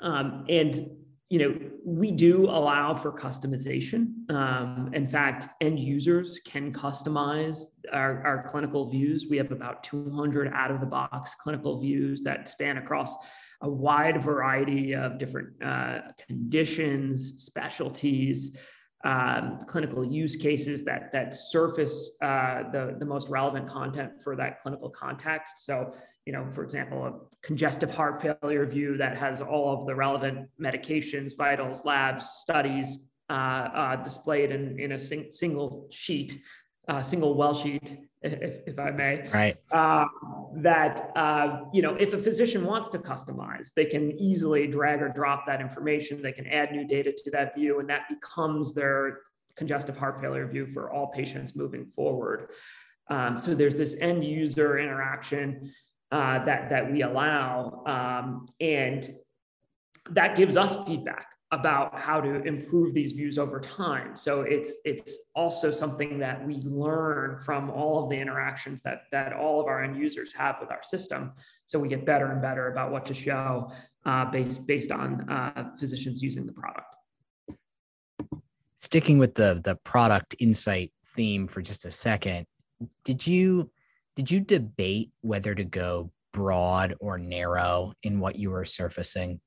um, 0.00 0.44
and 0.48 0.96
you 1.30 1.38
know, 1.38 1.56
we 1.84 2.10
do 2.10 2.46
allow 2.46 2.92
for 2.92 3.12
customization. 3.12 4.28
Um, 4.32 4.90
in 4.94 5.06
fact, 5.06 5.46
end 5.60 5.78
users 5.78 6.40
can 6.44 6.72
customize 6.72 7.66
our, 7.92 8.26
our 8.26 8.42
clinical 8.48 8.90
views. 8.90 9.26
We 9.30 9.36
have 9.36 9.52
about 9.52 9.84
200 9.84 10.50
out 10.54 10.72
of 10.72 10.80
the 10.80 10.86
box 10.86 11.36
clinical 11.36 11.80
views 11.80 12.22
that 12.22 12.48
span 12.48 12.78
across 12.78 13.14
a 13.60 13.70
wide 13.70 14.20
variety 14.20 14.94
of 14.96 15.20
different 15.20 15.50
uh, 15.62 16.00
conditions, 16.26 17.34
specialties, 17.44 18.56
um, 19.04 19.60
clinical 19.66 20.04
use 20.04 20.34
cases 20.34 20.82
that 20.84 21.12
that 21.12 21.34
surface 21.34 22.12
uh, 22.20 22.64
the 22.72 22.96
the 22.98 23.04
most 23.04 23.28
relevant 23.28 23.68
content 23.68 24.20
for 24.22 24.34
that 24.36 24.60
clinical 24.60 24.90
context. 24.90 25.64
So, 25.64 25.94
you 26.26 26.32
know, 26.32 26.48
for 26.52 26.64
example, 26.64 27.06
a 27.06 27.46
congestive 27.46 27.90
heart 27.90 28.20
failure 28.20 28.66
view 28.66 28.96
that 28.96 29.16
has 29.16 29.40
all 29.40 29.78
of 29.78 29.86
the 29.86 29.94
relevant 29.94 30.48
medications, 30.60 31.36
vitals, 31.36 31.84
labs, 31.84 32.26
studies 32.40 32.98
uh, 33.30 33.32
uh, 33.32 33.96
displayed 34.02 34.50
in 34.50 34.78
in 34.80 34.92
a 34.92 34.98
sing- 34.98 35.30
single 35.30 35.86
sheet, 35.90 36.40
uh, 36.88 37.02
single 37.02 37.34
well 37.34 37.54
sheet 37.54 37.98
if, 38.22 38.66
if 38.66 38.78
I 38.78 38.90
may. 38.90 39.28
Right. 39.32 39.56
Uh, 39.70 40.06
that, 40.56 41.12
uh, 41.16 41.60
you 41.72 41.82
know, 41.82 41.94
if 41.94 42.14
a 42.14 42.18
physician 42.18 42.64
wants 42.64 42.88
to 42.90 42.98
customize, 42.98 43.72
they 43.74 43.84
can 43.84 44.12
easily 44.18 44.66
drag 44.66 45.02
or 45.02 45.08
drop 45.08 45.46
that 45.46 45.60
information. 45.60 46.22
They 46.22 46.32
can 46.32 46.46
add 46.46 46.72
new 46.72 46.86
data 46.86 47.12
to 47.12 47.30
that 47.32 47.54
view, 47.54 47.80
and 47.80 47.88
that 47.90 48.08
becomes 48.08 48.74
their 48.74 49.20
congestive 49.56 49.96
heart 49.96 50.20
failure 50.20 50.46
view 50.46 50.66
for 50.66 50.90
all 50.90 51.08
patients 51.08 51.54
moving 51.54 51.86
forward. 51.86 52.50
Um, 53.10 53.38
so 53.38 53.54
there's 53.54 53.76
this 53.76 53.96
end 54.00 54.24
user 54.24 54.78
interaction 54.78 55.72
uh, 56.12 56.44
that, 56.44 56.70
that 56.70 56.90
we 56.90 57.02
allow, 57.02 57.82
um, 57.86 58.46
and 58.60 59.14
that 60.10 60.36
gives 60.36 60.56
us 60.56 60.76
feedback 60.86 61.26
about 61.50 61.98
how 61.98 62.20
to 62.20 62.42
improve 62.42 62.92
these 62.92 63.12
views 63.12 63.38
over 63.38 63.58
time. 63.58 64.16
So 64.16 64.42
it's 64.42 64.74
it's 64.84 65.18
also 65.34 65.70
something 65.72 66.18
that 66.18 66.46
we 66.46 66.56
learn 66.56 67.40
from 67.40 67.70
all 67.70 68.04
of 68.04 68.10
the 68.10 68.16
interactions 68.16 68.82
that 68.82 69.02
that 69.12 69.32
all 69.32 69.60
of 69.60 69.66
our 69.66 69.82
end 69.82 69.96
users 69.96 70.32
have 70.34 70.56
with 70.60 70.70
our 70.70 70.82
system. 70.82 71.32
So 71.64 71.78
we 71.78 71.88
get 71.88 72.04
better 72.04 72.32
and 72.32 72.42
better 72.42 72.70
about 72.70 72.92
what 72.92 73.06
to 73.06 73.14
show 73.14 73.72
uh, 74.04 74.26
based 74.26 74.66
based 74.66 74.92
on 74.92 75.28
uh, 75.30 75.70
physicians 75.78 76.22
using 76.22 76.44
the 76.44 76.52
product. 76.52 76.94
Sticking 78.78 79.18
with 79.18 79.34
the 79.34 79.60
the 79.64 79.76
product 79.84 80.36
insight 80.40 80.92
theme 81.14 81.46
for 81.46 81.62
just 81.62 81.86
a 81.86 81.90
second, 81.90 82.46
did 83.04 83.26
you 83.26 83.70
did 84.16 84.30
you 84.30 84.40
debate 84.40 85.12
whether 85.22 85.54
to 85.54 85.64
go 85.64 86.10
broad 86.32 86.94
or 87.00 87.18
narrow 87.18 87.94
in 88.02 88.20
what 88.20 88.36
you 88.36 88.50
were 88.50 88.66
surfacing? 88.66 89.40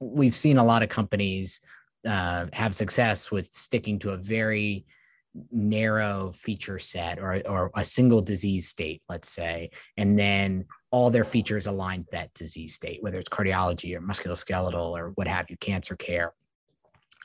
We've 0.00 0.34
seen 0.34 0.58
a 0.58 0.64
lot 0.64 0.82
of 0.82 0.88
companies 0.88 1.60
uh, 2.06 2.46
have 2.52 2.74
success 2.74 3.30
with 3.30 3.46
sticking 3.46 3.98
to 4.00 4.10
a 4.10 4.16
very 4.16 4.86
narrow 5.50 6.32
feature 6.32 6.78
set 6.78 7.18
or, 7.18 7.42
or 7.46 7.70
a 7.74 7.84
single 7.84 8.22
disease 8.22 8.68
state, 8.68 9.02
let's 9.08 9.28
say, 9.28 9.70
and 9.96 10.18
then 10.18 10.64
all 10.90 11.10
their 11.10 11.24
features 11.24 11.66
align 11.66 12.04
to 12.04 12.10
that 12.12 12.32
disease 12.34 12.74
state, 12.74 13.02
whether 13.02 13.18
it's 13.18 13.28
cardiology 13.28 13.94
or 13.94 14.00
musculoskeletal 14.00 14.96
or 14.96 15.12
what 15.16 15.28
have 15.28 15.50
you, 15.50 15.56
cancer 15.58 15.96
care. 15.96 16.32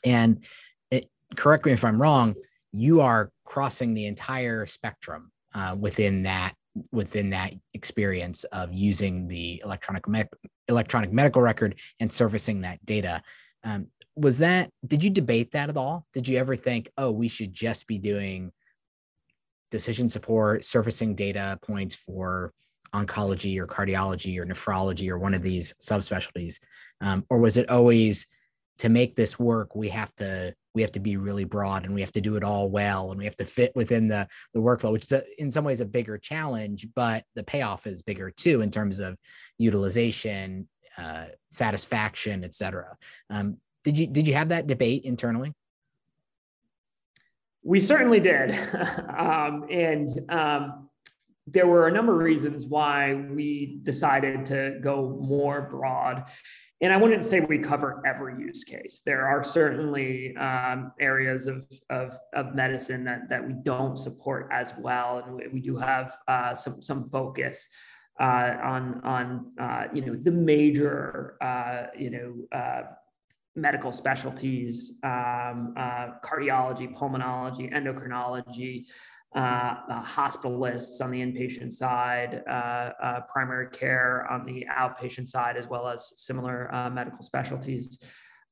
And 0.03 0.43
it, 0.89 1.09
correct 1.35 1.65
me 1.65 1.71
if 1.71 1.85
I'm 1.85 2.01
wrong, 2.01 2.35
you 2.71 3.01
are 3.01 3.31
crossing 3.45 3.93
the 3.93 4.05
entire 4.05 4.65
spectrum 4.65 5.31
uh, 5.53 5.75
within 5.79 6.23
that 6.23 6.53
within 6.93 7.31
that 7.31 7.53
experience 7.73 8.45
of 8.45 8.73
using 8.73 9.27
the 9.27 9.61
electronic 9.65 10.07
me- 10.07 10.23
electronic 10.71 11.11
medical 11.11 11.41
record 11.41 11.79
and 11.99 12.11
surfacing 12.11 12.61
that 12.61 12.83
data. 12.85 13.21
Um, 13.63 13.87
was 14.15 14.39
that 14.39 14.69
did 14.85 15.03
you 15.03 15.09
debate 15.09 15.51
that 15.51 15.69
at 15.69 15.77
all? 15.77 16.05
Did 16.13 16.27
you 16.27 16.37
ever 16.37 16.55
think, 16.55 16.89
oh, 16.97 17.11
we 17.11 17.27
should 17.27 17.53
just 17.53 17.87
be 17.87 17.97
doing 17.97 18.51
decision 19.69 20.09
support, 20.09 20.65
surfacing 20.65 21.15
data 21.15 21.57
points 21.61 21.95
for 21.95 22.53
oncology 22.93 23.57
or 23.57 23.65
cardiology 23.67 24.37
or 24.37 24.45
nephrology 24.45 25.09
or 25.09 25.17
one 25.17 25.33
of 25.33 25.41
these 25.41 25.73
subspecialties, 25.79 26.59
um, 26.99 27.25
or 27.29 27.37
was 27.37 27.55
it 27.55 27.69
always 27.69 28.25
to 28.81 28.89
make 28.89 29.15
this 29.15 29.39
work? 29.39 29.75
We 29.75 29.89
have 29.89 30.13
to 30.15 30.53
we 30.73 30.81
have 30.81 30.91
to 30.93 30.99
be 30.99 31.17
really 31.17 31.43
broad 31.43 31.85
and 31.85 31.93
we 31.93 32.01
have 32.01 32.13
to 32.13 32.21
do 32.21 32.35
it 32.35 32.43
all 32.43 32.69
well 32.69 33.11
and 33.11 33.19
we 33.19 33.25
have 33.25 33.35
to 33.37 33.45
fit 33.45 33.71
within 33.75 34.07
the 34.07 34.27
the 34.53 34.59
workflow 34.59 34.93
which 34.93 35.03
is 35.03 35.11
a, 35.11 35.23
in 35.37 35.51
some 35.51 35.65
ways 35.65 35.81
a 35.81 35.85
bigger 35.85 36.17
challenge 36.17 36.87
but 36.95 37.25
the 37.35 37.43
payoff 37.43 37.85
is 37.85 38.01
bigger 38.01 38.31
too 38.31 38.61
in 38.61 38.71
terms 38.71 38.99
of 38.99 39.17
utilization 39.57 40.65
uh, 40.97 41.25
satisfaction 41.49 42.45
etc 42.45 42.95
um, 43.29 43.57
did 43.83 43.97
you 43.97 44.07
did 44.07 44.27
you 44.27 44.33
have 44.33 44.49
that 44.49 44.67
debate 44.67 45.03
internally? 45.05 45.53
We 47.63 47.79
certainly 47.79 48.19
did. 48.19 48.57
Um, 49.21 49.67
and 49.69 50.09
um, 50.29 50.89
there 51.45 51.67
were 51.67 51.87
a 51.87 51.91
number 51.91 52.13
of 52.13 52.19
reasons 52.19 52.65
why 52.65 53.13
we 53.13 53.79
decided 53.83 54.45
to 54.47 54.79
go 54.81 55.19
more 55.21 55.61
broad 55.69 56.25
and 56.81 56.91
I 56.91 56.97
wouldn't 56.97 57.23
say 57.23 57.39
we 57.41 57.59
cover 57.59 58.01
every 58.05 58.39
use 58.39 58.63
case. 58.63 59.03
There 59.05 59.27
are 59.27 59.43
certainly 59.43 60.35
um, 60.37 60.91
areas 60.99 61.45
of, 61.45 61.65
of, 61.91 62.17
of, 62.33 62.55
medicine 62.55 63.03
that, 63.03 63.29
that 63.29 63.45
we 63.45 63.53
don't 63.53 63.97
support 63.97 64.49
as 64.51 64.73
well. 64.79 65.19
And 65.19 65.35
we, 65.35 65.47
we 65.47 65.59
do 65.59 65.77
have 65.77 66.17
uh, 66.27 66.55
some, 66.55 66.81
some 66.81 67.07
focus 67.09 67.67
uh, 68.19 68.57
on, 68.63 68.99
on 69.03 69.51
uh, 69.59 69.83
you 69.93 70.03
know, 70.03 70.15
the 70.15 70.31
major, 70.31 71.37
uh, 71.41 71.87
you 71.95 72.09
know, 72.09 72.57
uh, 72.57 72.81
medical 73.55 73.91
specialties, 73.91 74.99
um, 75.03 75.75
uh, 75.77 76.07
cardiology, 76.23 76.91
pulmonology, 76.95 77.71
endocrinology, 77.71 78.85
uh, 79.33 79.75
uh, 79.89 80.03
hospitalists 80.03 81.01
on 81.01 81.09
the 81.09 81.21
inpatient 81.21 81.71
side, 81.71 82.43
uh, 82.49 82.91
uh, 83.01 83.21
primary 83.31 83.69
care 83.69 84.29
on 84.29 84.45
the 84.45 84.65
outpatient 84.69 85.25
side, 85.25 85.55
as 85.55 85.67
well 85.67 85.87
as 85.87 86.11
similar 86.17 86.73
uh, 86.75 86.89
medical 86.89 87.23
specialties. 87.23 87.97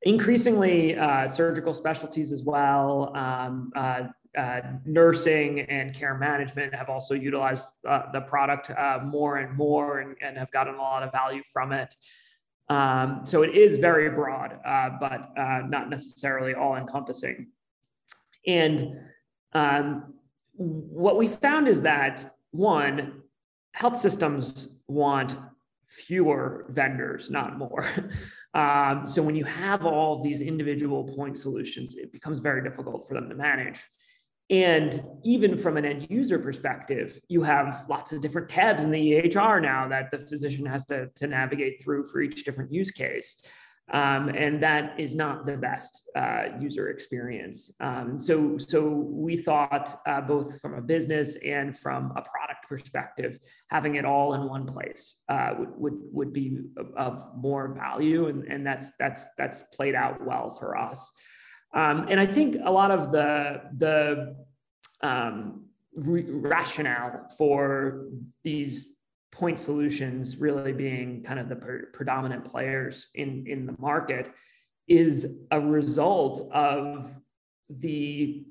Increasingly, 0.03 0.97
uh, 0.97 1.27
surgical 1.27 1.73
specialties 1.73 2.31
as 2.31 2.43
well. 2.43 3.13
Um, 3.13 3.73
nursing 4.85 5.61
and 5.61 5.93
care 5.93 6.17
management 6.17 6.73
have 6.73 6.87
also 6.87 7.13
utilized 7.13 7.73
the 7.83 8.23
product 8.25 8.71
more 9.03 9.37
and 9.37 9.57
more 9.57 9.99
and, 9.99 10.15
and, 10.21 10.37
have 10.37 10.51
gotten 10.51 10.75
a 10.75 10.77
lot 10.77 11.03
of 11.03 11.11
value 11.11 11.43
from 11.51 11.73
it. 11.73 11.93
Um, 12.69 13.21
so 13.25 13.41
it 13.41 13.53
is 13.57 13.77
very 13.79 14.09
broad, 14.09 14.57
but 15.01 15.33
not 15.67 15.89
necessarily 15.89 16.53
all 16.53 16.77
encompassing. 16.77 17.47
And 18.47 18.97
um, 19.53 20.13
what 20.59 21.17
we 21.17 21.27
found 21.27 21.67
is 21.67 21.81
that 21.81 22.35
one, 22.51 23.21
health 23.73 23.97
systems 23.97 24.75
want 24.87 25.37
fewer 25.87 26.65
vendors, 26.69 27.29
not 27.29 27.57
more. 27.57 27.87
um, 28.53 29.07
so 29.07 29.21
when 29.21 29.35
you 29.35 29.45
have 29.45 29.85
all 29.85 30.21
these 30.21 30.41
individual 30.41 31.05
point 31.05 31.37
solutions, 31.37 31.95
it 31.95 32.11
becomes 32.11 32.39
very 32.39 32.61
difficult 32.61 33.07
for 33.07 33.13
them 33.13 33.29
to 33.29 33.35
manage. 33.35 33.79
And 34.49 35.01
even 35.23 35.55
from 35.55 35.77
an 35.77 35.85
end 35.85 36.07
user 36.09 36.39
perspective, 36.39 37.19
you 37.29 37.41
have 37.43 37.85
lots 37.87 38.11
of 38.11 38.21
different 38.21 38.49
tabs 38.49 38.83
in 38.83 38.91
the 38.91 38.99
EHR 38.99 39.61
now 39.61 39.87
that 39.87 40.11
the 40.11 40.19
physician 40.19 40.65
has 40.65 40.85
to, 40.87 41.07
to 41.15 41.27
navigate 41.27 41.81
through 41.81 42.07
for 42.07 42.21
each 42.21 42.43
different 42.43 42.73
use 42.73 42.91
case. 42.91 43.35
Um, 43.91 44.30
and 44.30 44.62
that 44.62 44.99
is 44.99 45.15
not 45.15 45.45
the 45.45 45.58
best 45.58 46.04
uh, 46.15 46.43
user 46.60 46.89
experience. 46.89 47.71
Um, 47.80 48.19
so, 48.19 48.58
so 48.58 48.88
we 48.88 49.38
thought 49.38 49.99
uh, 50.08 50.21
both 50.21 50.62
from 50.62 50.75
a 50.75 50.82
business 50.82 51.38
and 51.43 51.78
from 51.78 52.12
a 52.12 52.21
product 52.21 52.67
perspective, 52.67 53.39
having 53.69 53.95
it 53.95 54.06
all 54.06 54.36
in 54.36 54.47
one 54.47 54.65
place 54.67 55.15
uh, 55.28 55.54
would, 55.58 55.69
would 55.75 55.93
would 56.12 56.34
be 56.34 56.60
of 56.95 57.25
more 57.36 57.73
value, 57.73 58.28
and, 58.28 58.43
and 58.43 58.65
that's 58.65 58.91
that's 58.99 59.25
that's 59.38 59.63
played 59.73 59.95
out 59.95 60.23
well 60.25 60.54
for 60.54 60.78
us. 60.78 61.12
Um, 61.73 62.08
and 62.10 62.19
I 62.19 62.25
think 62.25 62.58
a 62.63 62.71
lot 62.71 62.91
of 62.91 63.12
the 63.12 63.62
the 63.78 64.36
um, 65.02 65.65
rationale 65.95 67.28
for 67.38 68.08
these 68.43 68.89
point 69.39 69.58
solutions 69.58 70.36
really 70.36 70.73
being 70.73 71.23
kind 71.23 71.39
of 71.39 71.47
the 71.47 71.56
per- 71.56 71.86
predominant 71.93 72.43
players 72.43 73.08
in, 73.15 73.45
in 73.47 73.65
the 73.65 73.73
market 73.80 74.34
is 74.89 75.38
a 75.52 75.60
result 75.60 76.52
of 76.52 77.10
the 77.69 78.43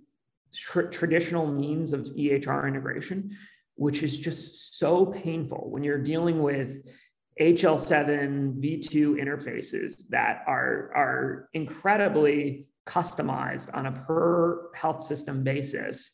tr- 0.54 0.82
traditional 0.82 1.46
means 1.46 1.92
of 1.92 2.06
EHR 2.16 2.66
integration, 2.66 3.36
which 3.74 4.02
is 4.02 4.18
just 4.18 4.78
so 4.78 5.04
painful 5.04 5.68
when 5.70 5.84
you're 5.84 6.02
dealing 6.02 6.42
with 6.42 6.88
HL7 7.38 8.54
V2 8.58 9.22
interfaces 9.22 10.08
that 10.08 10.42
are, 10.46 10.90
are 10.96 11.48
incredibly 11.52 12.66
customized 12.86 13.68
on 13.74 13.86
a 13.86 13.92
per 13.92 14.72
health 14.74 15.02
system 15.02 15.44
basis 15.44 16.10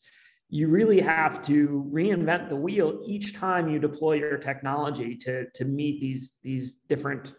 you 0.49 0.67
really 0.67 1.01
have 1.01 1.41
to 1.43 1.89
reinvent 1.91 2.49
the 2.49 2.55
wheel 2.55 3.01
each 3.05 3.35
time 3.35 3.69
you 3.69 3.79
deploy 3.79 4.13
your 4.13 4.37
technology 4.37 5.15
to, 5.15 5.49
to 5.51 5.65
meet 5.65 5.99
these, 5.99 6.33
these 6.43 6.75
different 6.87 7.33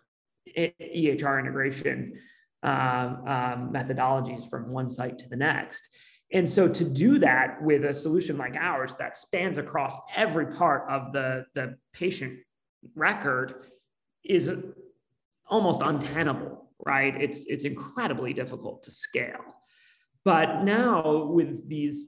EHR 0.56 1.38
integration 1.38 2.18
um, 2.62 2.72
um, 3.26 3.72
methodologies 3.72 4.48
from 4.48 4.70
one 4.70 4.90
site 4.90 5.18
to 5.20 5.28
the 5.28 5.36
next. 5.36 5.88
And 6.32 6.48
so 6.48 6.66
to 6.66 6.84
do 6.84 7.18
that 7.20 7.62
with 7.62 7.84
a 7.84 7.94
solution 7.94 8.36
like 8.36 8.56
ours 8.56 8.94
that 8.98 9.16
spans 9.16 9.58
across 9.58 9.96
every 10.16 10.46
part 10.46 10.90
of 10.90 11.12
the, 11.12 11.44
the 11.54 11.76
patient 11.92 12.38
record 12.96 13.66
is 14.24 14.50
almost 15.48 15.80
untenable, 15.82 16.70
right? 16.84 17.14
It's, 17.20 17.46
it's 17.46 17.64
incredibly 17.64 18.32
difficult 18.32 18.82
to 18.84 18.90
scale. 18.90 19.44
But 20.24 20.64
now 20.64 21.26
with 21.26 21.68
these 21.68 22.06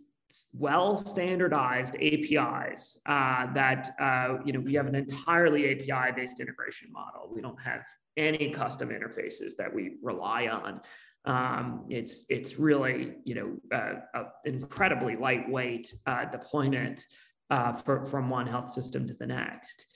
well 0.53 0.97
standardized 0.97 1.95
APIs 1.97 2.99
uh, 3.07 3.53
that 3.55 3.95
uh, 4.01 4.39
you 4.45 4.53
know 4.53 4.61
we 4.61 4.75
have 4.75 4.87
an 4.87 4.95
entirely 4.95 5.71
API 5.73 6.13
based 6.15 6.41
integration 6.41 6.91
model. 6.93 7.31
We 7.33 7.41
don't 7.41 7.61
have 7.61 7.83
any 8.17 8.51
custom 8.51 8.91
interfaces 8.91 9.53
that 9.59 9.73
we 9.73 9.97
rely 10.03 10.49
on. 10.49 10.81
Um, 11.25 11.87
it's 11.89 12.25
it's 12.29 12.59
really 12.59 13.15
you 13.25 13.35
know 13.35 13.77
uh, 13.77 14.25
incredibly 14.45 15.17
lightweight 15.17 15.95
uh, 16.07 16.25
deployment 16.27 17.05
uh, 17.51 17.73
for, 17.73 18.05
from 18.07 18.29
one 18.29 18.47
health 18.47 18.71
system 18.71 19.07
to 19.09 19.15
the 19.15 19.27
next. 19.27 19.87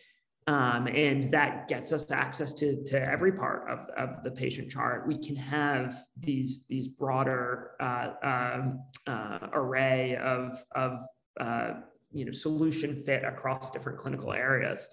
Um, 0.49 0.89
and 0.89 1.31
that 1.33 1.69
gets 1.69 1.93
us 1.93 2.11
access 2.11 2.53
to, 2.55 2.83
to 2.85 3.01
every 3.01 3.33
part 3.33 3.69
of, 3.71 3.79
of 3.97 4.25
the 4.25 4.31
patient 4.31 4.71
chart. 4.71 5.07
We 5.07 5.17
can 5.17 5.37
have 5.37 6.03
these, 6.19 6.65
these 6.69 6.89
broader 6.89 7.73
uh, 7.81 8.11
um, 8.25 8.83
uh, 9.07 9.47
array 9.53 10.17
of, 10.17 10.65
of 10.75 10.99
uh, 11.39 11.75
you 12.11 12.25
know, 12.25 12.33
solution 12.33 13.03
fit 13.07 13.25
across 13.25 13.71
different 13.71 13.99
clinical 13.99 14.33
areas. 14.33 14.89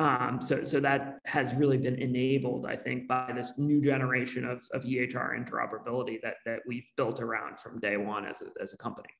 Um, 0.00 0.40
so, 0.42 0.64
so 0.64 0.80
that 0.80 1.18
has 1.26 1.54
really 1.54 1.76
been 1.76 1.96
enabled, 1.96 2.66
I 2.66 2.74
think, 2.74 3.06
by 3.06 3.32
this 3.34 3.58
new 3.58 3.84
generation 3.84 4.44
of, 4.44 4.66
of 4.72 4.82
EHR 4.82 5.38
interoperability 5.38 6.20
that, 6.22 6.36
that 6.46 6.60
we've 6.66 6.86
built 6.96 7.20
around 7.20 7.58
from 7.60 7.78
day 7.78 7.96
one 7.96 8.24
as 8.26 8.40
a, 8.40 8.46
as 8.62 8.72
a 8.72 8.76
company. 8.76 9.10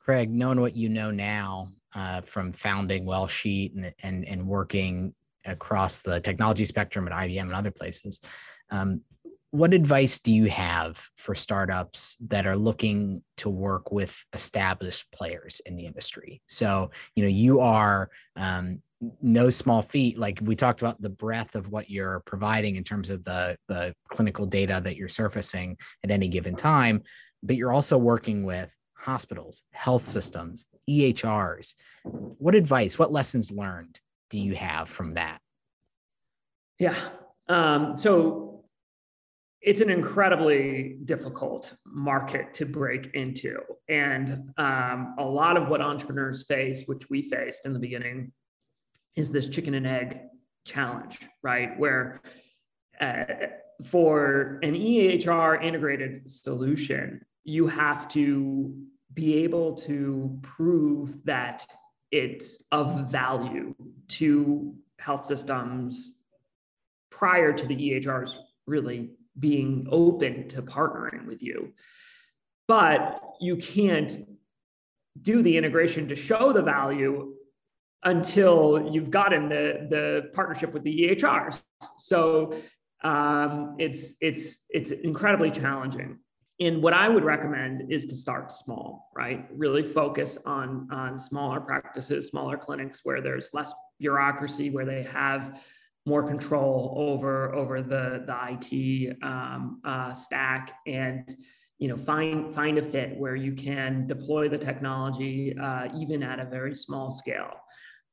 Craig, 0.00 0.28
knowing 0.30 0.60
what 0.60 0.76
you 0.76 0.88
know 0.88 1.10
now 1.10 1.68
uh, 1.94 2.20
from 2.22 2.52
founding 2.52 3.04
Wellsheet 3.04 3.74
and, 3.76 3.92
and, 4.02 4.24
and 4.24 4.46
working 4.46 5.14
across 5.44 6.00
the 6.00 6.20
technology 6.20 6.64
spectrum 6.64 7.06
at 7.06 7.12
IBM 7.12 7.42
and 7.42 7.54
other 7.54 7.70
places, 7.70 8.20
um, 8.70 9.00
what 9.54 9.72
advice 9.72 10.18
do 10.18 10.32
you 10.32 10.46
have 10.46 10.98
for 11.16 11.36
startups 11.36 12.16
that 12.26 12.44
are 12.44 12.56
looking 12.56 13.22
to 13.36 13.48
work 13.48 13.92
with 13.92 14.24
established 14.32 15.06
players 15.12 15.60
in 15.64 15.76
the 15.76 15.86
industry? 15.86 16.42
So, 16.48 16.90
you 17.14 17.22
know, 17.22 17.28
you 17.28 17.60
are 17.60 18.10
um, 18.34 18.82
no 19.22 19.50
small 19.50 19.82
feat. 19.82 20.18
Like 20.18 20.40
we 20.42 20.56
talked 20.56 20.82
about 20.82 21.00
the 21.00 21.08
breadth 21.08 21.54
of 21.54 21.68
what 21.68 21.88
you're 21.88 22.20
providing 22.26 22.74
in 22.74 22.82
terms 22.82 23.10
of 23.10 23.22
the 23.22 23.56
the 23.68 23.94
clinical 24.08 24.44
data 24.44 24.80
that 24.82 24.96
you're 24.96 25.08
surfacing 25.08 25.76
at 26.02 26.10
any 26.10 26.26
given 26.26 26.56
time, 26.56 27.02
but 27.44 27.54
you're 27.54 27.72
also 27.72 27.96
working 27.96 28.42
with 28.42 28.74
hospitals, 29.04 29.62
health 29.72 30.06
systems, 30.06 30.66
EHRs. 30.88 31.74
What 32.04 32.54
advice, 32.54 32.98
what 32.98 33.12
lessons 33.12 33.52
learned 33.52 34.00
do 34.30 34.38
you 34.38 34.54
have 34.54 34.88
from 34.88 35.14
that? 35.14 35.40
Yeah. 36.78 36.96
Um, 37.48 37.96
so 37.98 38.64
it's 39.60 39.82
an 39.82 39.90
incredibly 39.90 40.96
difficult 41.04 41.74
market 41.84 42.54
to 42.54 42.66
break 42.66 43.10
into. 43.14 43.58
And 43.88 44.50
um, 44.56 45.14
a 45.18 45.24
lot 45.24 45.56
of 45.56 45.68
what 45.68 45.82
entrepreneurs 45.82 46.44
face, 46.44 46.84
which 46.86 47.08
we 47.10 47.22
faced 47.22 47.66
in 47.66 47.74
the 47.74 47.78
beginning, 47.78 48.32
is 49.16 49.30
this 49.30 49.48
chicken 49.48 49.74
and 49.74 49.86
egg 49.86 50.20
challenge, 50.64 51.18
right? 51.42 51.78
Where 51.78 52.22
uh, 53.00 53.24
for 53.84 54.58
an 54.62 54.74
EHR 54.74 55.62
integrated 55.62 56.30
solution, 56.30 57.20
you 57.44 57.66
have 57.66 58.08
to 58.08 58.74
be 59.14 59.44
able 59.44 59.74
to 59.74 60.38
prove 60.42 61.24
that 61.24 61.66
it's 62.10 62.62
of 62.70 63.10
value 63.10 63.74
to 64.08 64.74
health 64.98 65.24
systems 65.24 66.18
prior 67.10 67.52
to 67.52 67.66
the 67.66 67.76
EHRs 67.76 68.36
really 68.66 69.10
being 69.38 69.86
open 69.90 70.48
to 70.48 70.62
partnering 70.62 71.26
with 71.26 71.42
you. 71.42 71.72
But 72.66 73.20
you 73.40 73.56
can't 73.56 74.26
do 75.20 75.42
the 75.42 75.56
integration 75.56 76.08
to 76.08 76.16
show 76.16 76.52
the 76.52 76.62
value 76.62 77.34
until 78.04 78.90
you've 78.92 79.10
gotten 79.10 79.48
the, 79.48 79.86
the 79.90 80.30
partnership 80.34 80.72
with 80.72 80.82
the 80.82 81.08
EHRs. 81.08 81.60
So 81.98 82.54
um, 83.02 83.76
it's, 83.78 84.14
it's, 84.20 84.64
it's 84.70 84.90
incredibly 84.90 85.50
challenging. 85.50 86.18
And 86.64 86.82
what 86.82 86.94
I 86.94 87.10
would 87.10 87.24
recommend 87.24 87.92
is 87.92 88.06
to 88.06 88.16
start 88.16 88.50
small, 88.50 89.10
right? 89.14 89.46
Really 89.52 89.82
focus 89.82 90.38
on, 90.46 90.88
on 90.90 91.18
smaller 91.18 91.60
practices, 91.60 92.28
smaller 92.28 92.56
clinics 92.56 93.00
where 93.04 93.20
there's 93.20 93.50
less 93.52 93.74
bureaucracy, 94.00 94.70
where 94.70 94.86
they 94.86 95.02
have 95.02 95.60
more 96.06 96.22
control 96.22 96.94
over 96.96 97.54
over 97.54 97.82
the 97.82 98.24
the 98.26 98.36
IT 98.50 99.16
um, 99.22 99.80
uh, 99.84 100.12
stack 100.12 100.72
and 100.86 101.34
you 101.78 101.88
know 101.88 101.96
find 101.96 102.54
find 102.54 102.78
a 102.78 102.82
fit 102.82 103.16
where 103.16 103.36
you 103.36 103.52
can 103.52 104.06
deploy 104.06 104.48
the 104.48 104.58
technology 104.58 105.56
uh, 105.58 105.88
even 105.96 106.22
at 106.22 106.38
a 106.38 106.44
very 106.44 106.76
small 106.76 107.10
scale 107.10 107.54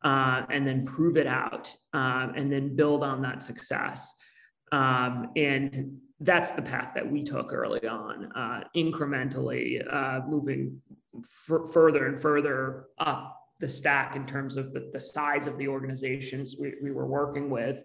uh, 0.06 0.44
and 0.50 0.66
then 0.66 0.86
prove 0.86 1.18
it 1.18 1.28
out 1.28 1.76
um, 1.92 2.32
and 2.38 2.50
then 2.50 2.76
build 2.78 3.04
on 3.04 3.22
that 3.22 3.44
success 3.44 4.14
um, 4.72 5.32
and 5.36 6.00
that's 6.20 6.52
the 6.52 6.62
path 6.62 6.92
that 6.96 7.10
we 7.10 7.24
took 7.24 7.52
early 7.52 7.88
on 7.88 8.32
uh, 8.36 8.64
incrementally 8.76 9.82
uh, 9.94 10.22
moving 10.28 10.80
f- 11.18 11.72
further 11.72 12.08
and 12.08 12.22
further 12.22 12.86
up 13.00 13.38
the 13.60 13.68
stack 13.68 14.16
in 14.16 14.26
terms 14.26 14.56
of 14.56 14.74
the, 14.74 14.90
the 14.94 15.00
size 15.00 15.48
of 15.48 15.58
the 15.58 15.68
organizations 15.68 16.56
we, 16.60 16.74
we 16.82 16.92
were 16.92 17.08
working 17.08 17.50
with. 17.50 17.78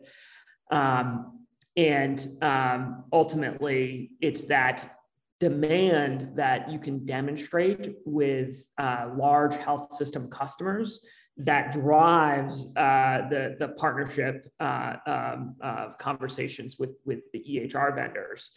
Um, 0.71 1.47
and 1.77 2.39
um, 2.43 3.05
ultimately, 3.13 4.13
it's 4.21 4.45
that 4.45 4.97
demand 5.39 6.31
that 6.35 6.71
you 6.71 6.79
can 6.79 7.05
demonstrate 7.05 7.97
with 8.07 8.65
uh, 8.79 9.11
large 9.15 9.55
health 9.55 9.93
system 9.93 10.31
customers 10.31 11.01
that 11.39 11.73
drives 11.73 12.67
uh, 12.77 13.29
the, 13.29 13.57
the 13.59 13.69
partnership 13.77 14.51
uh, 14.59 14.97
um, 15.07 15.55
uh, 15.61 15.89
conversations 15.99 16.79
with, 16.79 16.91
with 17.05 17.21
the 17.33 17.41
EHR 17.41 17.95
vendors. 17.95 18.51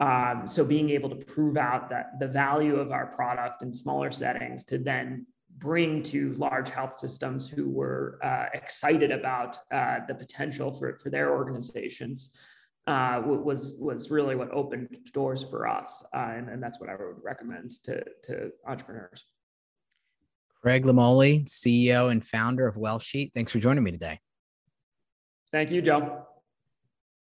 Um, 0.00 0.42
so 0.44 0.64
being 0.64 0.90
able 0.90 1.08
to 1.08 1.16
prove 1.16 1.56
out 1.56 1.88
that 1.90 2.18
the 2.18 2.26
value 2.26 2.76
of 2.76 2.90
our 2.90 3.06
product 3.06 3.62
in 3.62 3.72
smaller 3.72 4.10
settings 4.10 4.64
to 4.64 4.78
then 4.78 5.26
bring 5.58 6.02
to 6.02 6.34
large 6.34 6.68
health 6.68 6.98
systems 6.98 7.48
who 7.48 7.70
were 7.70 8.18
uh, 8.22 8.46
excited 8.52 9.10
about 9.10 9.58
uh, 9.72 10.00
the 10.06 10.14
potential 10.14 10.72
for, 10.72 10.98
for 10.98 11.10
their 11.10 11.34
organizations 11.34 12.30
uh, 12.86 13.20
was 13.24 13.74
was 13.80 14.12
really 14.12 14.36
what 14.36 14.48
opened 14.52 14.96
doors 15.12 15.42
for 15.42 15.66
us, 15.66 16.04
and, 16.12 16.48
and 16.48 16.62
that's 16.62 16.78
what 16.78 16.88
I 16.88 16.94
would 16.94 17.16
recommend 17.20 17.82
to 17.82 18.04
to 18.24 18.52
entrepreneurs. 18.64 19.24
Craig 20.66 20.84
Limoli, 20.84 21.44
CEO 21.44 22.10
and 22.10 22.26
founder 22.26 22.66
of 22.66 22.74
WellSheet, 22.74 23.32
thanks 23.34 23.52
for 23.52 23.60
joining 23.60 23.84
me 23.84 23.92
today. 23.92 24.18
Thank 25.52 25.70
you, 25.70 25.80
Joe. 25.80 26.26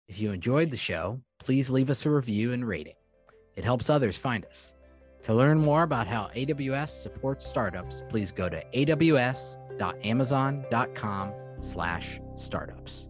If 0.08 0.20
you 0.20 0.32
enjoyed 0.32 0.72
the 0.72 0.78
show, 0.78 1.22
please 1.38 1.70
leave 1.70 1.92
us 1.92 2.08
a 2.08 2.10
review 2.10 2.54
and 2.54 2.68
rating. 2.68 2.96
It 3.56 3.64
helps 3.64 3.88
others 3.88 4.18
find 4.18 4.46
us. 4.46 4.74
To 5.22 5.36
learn 5.36 5.60
more 5.60 5.84
about 5.84 6.08
how 6.08 6.32
AWS 6.36 6.90
supports 6.90 7.46
startups, 7.46 8.02
please 8.10 8.32
go 8.32 8.50
to 8.50 8.66
aws.amazon.com 8.74 11.34
slash 11.60 12.20
startups. 12.36 13.10